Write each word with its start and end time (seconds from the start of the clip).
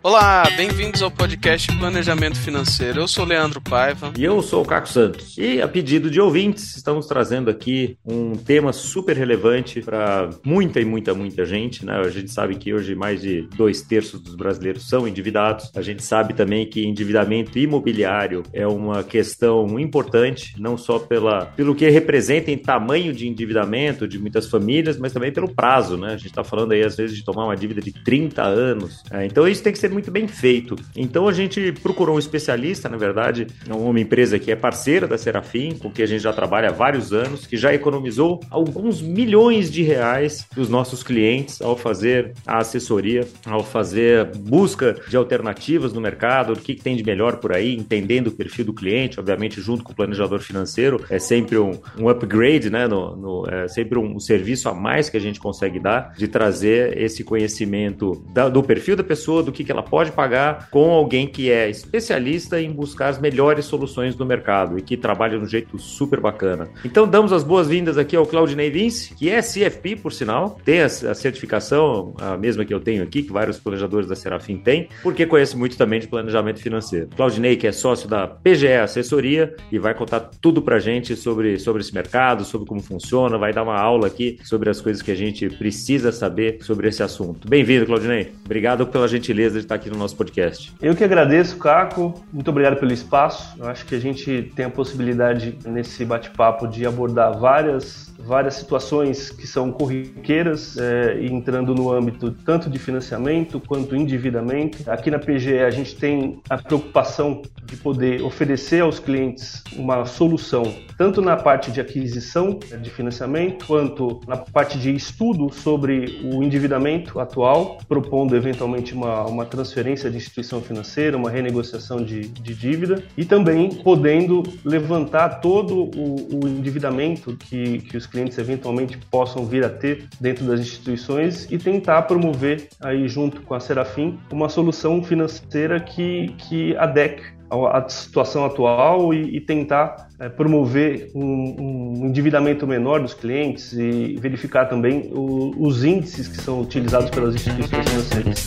Olá, 0.00 0.44
bem-vindos 0.56 1.02
ao 1.02 1.10
podcast 1.10 1.76
Planejamento 1.76 2.38
Financeiro. 2.38 3.00
Eu 3.00 3.08
sou 3.08 3.24
Leandro 3.24 3.60
Paiva. 3.60 4.12
E 4.16 4.22
eu 4.22 4.40
sou 4.42 4.62
o 4.62 4.64
Caco 4.64 4.88
Santos. 4.88 5.36
E 5.36 5.60
a 5.60 5.66
pedido 5.66 6.08
de 6.08 6.20
ouvintes, 6.20 6.76
estamos 6.76 7.06
trazendo 7.06 7.50
aqui 7.50 7.98
um 8.06 8.36
tema 8.36 8.72
super 8.72 9.16
relevante 9.16 9.80
para 9.80 10.30
muita 10.44 10.80
e 10.80 10.84
muita, 10.84 11.12
muita 11.14 11.44
gente. 11.44 11.84
Né? 11.84 11.94
A 11.96 12.10
gente 12.10 12.30
sabe 12.30 12.54
que 12.54 12.72
hoje 12.72 12.94
mais 12.94 13.20
de 13.20 13.42
dois 13.56 13.82
terços 13.82 14.20
dos 14.20 14.36
brasileiros 14.36 14.88
são 14.88 15.06
endividados. 15.06 15.72
A 15.74 15.82
gente 15.82 16.04
sabe 16.04 16.32
também 16.32 16.64
que 16.64 16.86
endividamento 16.86 17.58
imobiliário 17.58 18.44
é 18.52 18.68
uma 18.68 19.02
questão 19.02 19.80
importante, 19.80 20.54
não 20.60 20.78
só 20.78 21.00
pela, 21.00 21.46
pelo 21.46 21.74
que 21.74 21.88
representa 21.90 22.52
em 22.52 22.58
tamanho 22.58 23.12
de 23.12 23.26
endividamento 23.26 24.06
de 24.06 24.16
muitas 24.16 24.46
famílias, 24.46 24.96
mas 24.96 25.12
também 25.12 25.32
pelo 25.32 25.52
prazo. 25.52 25.96
Né? 25.96 26.12
A 26.12 26.16
gente 26.16 26.28
está 26.28 26.44
falando 26.44 26.70
aí, 26.70 26.84
às 26.84 26.96
vezes, 26.96 27.16
de 27.16 27.24
tomar 27.24 27.46
uma 27.46 27.56
dívida 27.56 27.80
de 27.80 27.92
30 27.92 28.42
anos. 28.44 29.02
É, 29.10 29.26
então, 29.26 29.46
isso 29.48 29.60
tem 29.60 29.72
que 29.72 29.78
ser 29.78 29.87
muito 29.88 30.10
bem 30.10 30.26
feito. 30.26 30.76
Então 30.96 31.28
a 31.28 31.32
gente 31.32 31.72
procurou 31.72 32.16
um 32.16 32.18
especialista, 32.18 32.88
na 32.88 32.96
verdade, 32.96 33.46
uma 33.68 34.00
empresa 34.00 34.38
que 34.38 34.50
é 34.50 34.56
parceira 34.56 35.06
da 35.06 35.18
Serafim, 35.18 35.74
com 35.76 35.90
que 35.90 36.02
a 36.02 36.06
gente 36.06 36.22
já 36.22 36.32
trabalha 36.32 36.68
há 36.68 36.72
vários 36.72 37.12
anos, 37.12 37.46
que 37.46 37.56
já 37.56 37.74
economizou 37.74 38.40
alguns 38.50 39.00
milhões 39.00 39.70
de 39.70 39.82
reais 39.82 40.46
dos 40.54 40.68
nossos 40.68 41.02
clientes 41.02 41.60
ao 41.60 41.76
fazer 41.76 42.32
a 42.46 42.58
assessoria, 42.58 43.26
ao 43.46 43.62
fazer 43.62 44.26
busca 44.36 44.96
de 45.08 45.16
alternativas 45.16 45.92
no 45.92 46.00
mercado, 46.00 46.52
o 46.52 46.56
que, 46.56 46.74
tem 46.74 46.96
de 46.96 47.04
melhor 47.04 47.36
por 47.38 47.52
aí, 47.52 47.74
entendendo 47.74 48.28
o 48.28 48.32
perfil 48.32 48.64
do 48.64 48.72
cliente, 48.72 49.18
obviamente 49.18 49.60
junto 49.60 49.82
com 49.82 49.92
o 49.92 49.94
planejador 49.94 50.40
financeiro, 50.40 51.04
é 51.10 51.18
sempre 51.18 51.58
um, 51.58 51.72
um 51.98 52.08
upgrade, 52.08 52.70
né? 52.70 52.86
No, 52.86 53.16
no, 53.16 53.46
é 53.48 53.68
sempre 53.68 53.98
um, 53.98 54.16
um, 54.16 54.20
serviço 54.20 54.68
a 54.68 54.74
mais 54.74 55.08
que 55.08 55.16
a 55.16 55.20
gente 55.20 55.40
consegue 55.40 55.80
dar 55.80 56.14
de 56.16 56.28
trazer 56.28 56.96
esse 56.96 57.24
conhecimento 57.24 58.24
da, 58.32 58.48
do 58.48 58.62
perfil 58.62 58.96
da 58.96 59.04
pessoa, 59.04 59.42
do 59.42 59.52
que, 59.52 59.64
que 59.64 59.72
ela 59.72 59.77
pode 59.82 60.12
pagar 60.12 60.68
com 60.70 60.90
alguém 60.90 61.26
que 61.26 61.50
é 61.50 61.68
especialista 61.68 62.60
em 62.60 62.70
buscar 62.70 63.08
as 63.08 63.18
melhores 63.18 63.64
soluções 63.64 64.14
do 64.14 64.24
mercado 64.24 64.78
e 64.78 64.82
que 64.82 64.96
trabalha 64.96 65.38
de 65.38 65.44
um 65.44 65.48
jeito 65.48 65.78
super 65.78 66.20
bacana. 66.20 66.68
Então 66.84 67.06
damos 67.06 67.32
as 67.32 67.44
boas-vindas 67.44 67.98
aqui 67.98 68.16
ao 68.16 68.26
Claudinei 68.26 68.70
Vince, 68.70 69.14
que 69.14 69.30
é 69.30 69.40
CFP, 69.40 69.96
por 69.96 70.12
sinal, 70.12 70.58
tem 70.64 70.80
a, 70.80 70.88
certificação, 70.88 72.14
a 72.20 72.36
mesma 72.36 72.64
que 72.64 72.72
eu 72.72 72.80
tenho 72.80 73.02
aqui, 73.02 73.22
que 73.22 73.32
vários 73.32 73.58
planejadores 73.58 74.08
da 74.08 74.14
Serafim 74.14 74.58
têm, 74.58 74.88
porque 75.02 75.26
conhece 75.26 75.56
muito 75.56 75.76
também 75.76 76.00
de 76.00 76.08
planejamento 76.08 76.60
financeiro. 76.60 77.08
Claudinei, 77.16 77.56
que 77.56 77.66
é 77.66 77.72
sócio 77.72 78.08
da 78.08 78.26
PGE 78.26 78.72
Assessoria 78.72 79.54
e 79.70 79.78
vai 79.78 79.94
contar 79.94 80.20
tudo 80.40 80.62
pra 80.62 80.78
gente 80.78 81.16
sobre, 81.16 81.58
sobre 81.58 81.82
esse 81.82 81.94
mercado, 81.94 82.44
sobre 82.44 82.66
como 82.66 82.80
funciona, 82.80 83.38
vai 83.38 83.52
dar 83.52 83.62
uma 83.62 83.78
aula 83.78 84.06
aqui 84.06 84.38
sobre 84.44 84.70
as 84.70 84.80
coisas 84.80 85.02
que 85.02 85.10
a 85.10 85.14
gente 85.14 85.48
precisa 85.48 86.12
saber 86.12 86.58
sobre 86.62 86.88
esse 86.88 87.02
assunto. 87.02 87.48
Bem-vindo, 87.48 87.86
Claudinei. 87.86 88.32
Obrigado 88.44 88.86
pela 88.86 89.08
gentileza 89.08 89.60
de 89.60 89.66
estar 89.68 89.74
aqui 89.74 89.90
no 89.90 89.98
nosso 89.98 90.16
podcast. 90.16 90.72
Eu 90.80 90.96
que 90.96 91.04
agradeço, 91.04 91.58
Caco. 91.58 92.24
Muito 92.32 92.48
obrigado 92.50 92.78
pelo 92.80 92.92
espaço. 92.92 93.54
Eu 93.58 93.68
acho 93.68 93.84
que 93.84 93.94
a 93.94 94.00
gente 94.00 94.50
tem 94.56 94.64
a 94.64 94.70
possibilidade 94.70 95.58
nesse 95.66 96.04
bate-papo 96.04 96.66
de 96.66 96.86
abordar 96.86 97.38
várias 97.38 98.08
várias 98.18 98.54
situações 98.54 99.30
que 99.30 99.46
são 99.46 99.70
corriqueiras, 99.70 100.76
é, 100.76 101.24
entrando 101.24 101.74
no 101.74 101.92
âmbito 101.92 102.32
tanto 102.44 102.68
de 102.68 102.78
financiamento 102.78 103.60
quanto 103.60 103.94
endividamento. 103.94 104.78
Aqui 104.90 105.10
na 105.10 105.18
PGE 105.18 105.60
a 105.60 105.70
gente 105.70 105.94
tem 105.96 106.40
a 106.50 106.58
preocupação 106.58 107.42
de 107.64 107.76
poder 107.76 108.22
oferecer 108.22 108.82
aos 108.82 108.98
clientes 108.98 109.62
uma 109.76 110.04
solução, 110.04 110.62
tanto 110.96 111.22
na 111.22 111.36
parte 111.36 111.70
de 111.70 111.80
aquisição 111.80 112.58
de 112.58 112.90
financiamento, 112.90 113.66
quanto 113.66 114.20
na 114.26 114.36
parte 114.36 114.78
de 114.78 114.94
estudo 114.94 115.52
sobre 115.52 116.20
o 116.24 116.42
endividamento 116.42 117.20
atual, 117.20 117.78
propondo 117.88 118.34
eventualmente 118.34 118.94
uma, 118.94 119.24
uma 119.26 119.44
transferência 119.58 120.08
de 120.08 120.16
instituição 120.16 120.60
financeira, 120.60 121.16
uma 121.16 121.30
renegociação 121.30 121.98
de, 122.04 122.28
de 122.28 122.54
dívida, 122.54 123.02
e 123.16 123.24
também 123.24 123.68
podendo 123.70 124.44
levantar 124.64 125.40
todo 125.40 125.90
o, 125.96 126.44
o 126.44 126.48
endividamento 126.48 127.36
que, 127.36 127.78
que 127.80 127.96
os 127.96 128.06
clientes 128.06 128.38
eventualmente 128.38 128.96
possam 129.10 129.44
vir 129.44 129.64
a 129.64 129.68
ter 129.68 130.06
dentro 130.20 130.44
das 130.44 130.60
instituições 130.60 131.50
e 131.50 131.58
tentar 131.58 132.02
promover 132.02 132.68
aí 132.80 133.08
junto 133.08 133.40
com 133.42 133.54
a 133.54 133.60
Serafim 133.60 134.18
uma 134.30 134.48
solução 134.48 135.02
financeira 135.02 135.80
que, 135.80 136.28
que 136.38 136.76
adeque 136.76 137.38
a 137.50 137.88
situação 137.88 138.44
atual 138.44 139.12
e, 139.14 139.36
e 139.36 139.40
tentar 139.40 140.08
é, 140.20 140.28
promover 140.28 141.10
um, 141.14 142.02
um, 142.02 142.06
endividamento 142.06 142.66
menor 142.66 143.00
dos 143.00 143.14
clientes 143.14 143.72
e 143.72 144.16
verificar 144.20 144.66
também 144.66 145.10
o, 145.14 145.54
os 145.58 145.82
índices 145.82 146.28
que 146.28 146.40
são 146.42 146.60
utilizados 146.60 147.08
pelas 147.10 147.34
instituições 147.34 147.88
financeiras. 147.88 148.46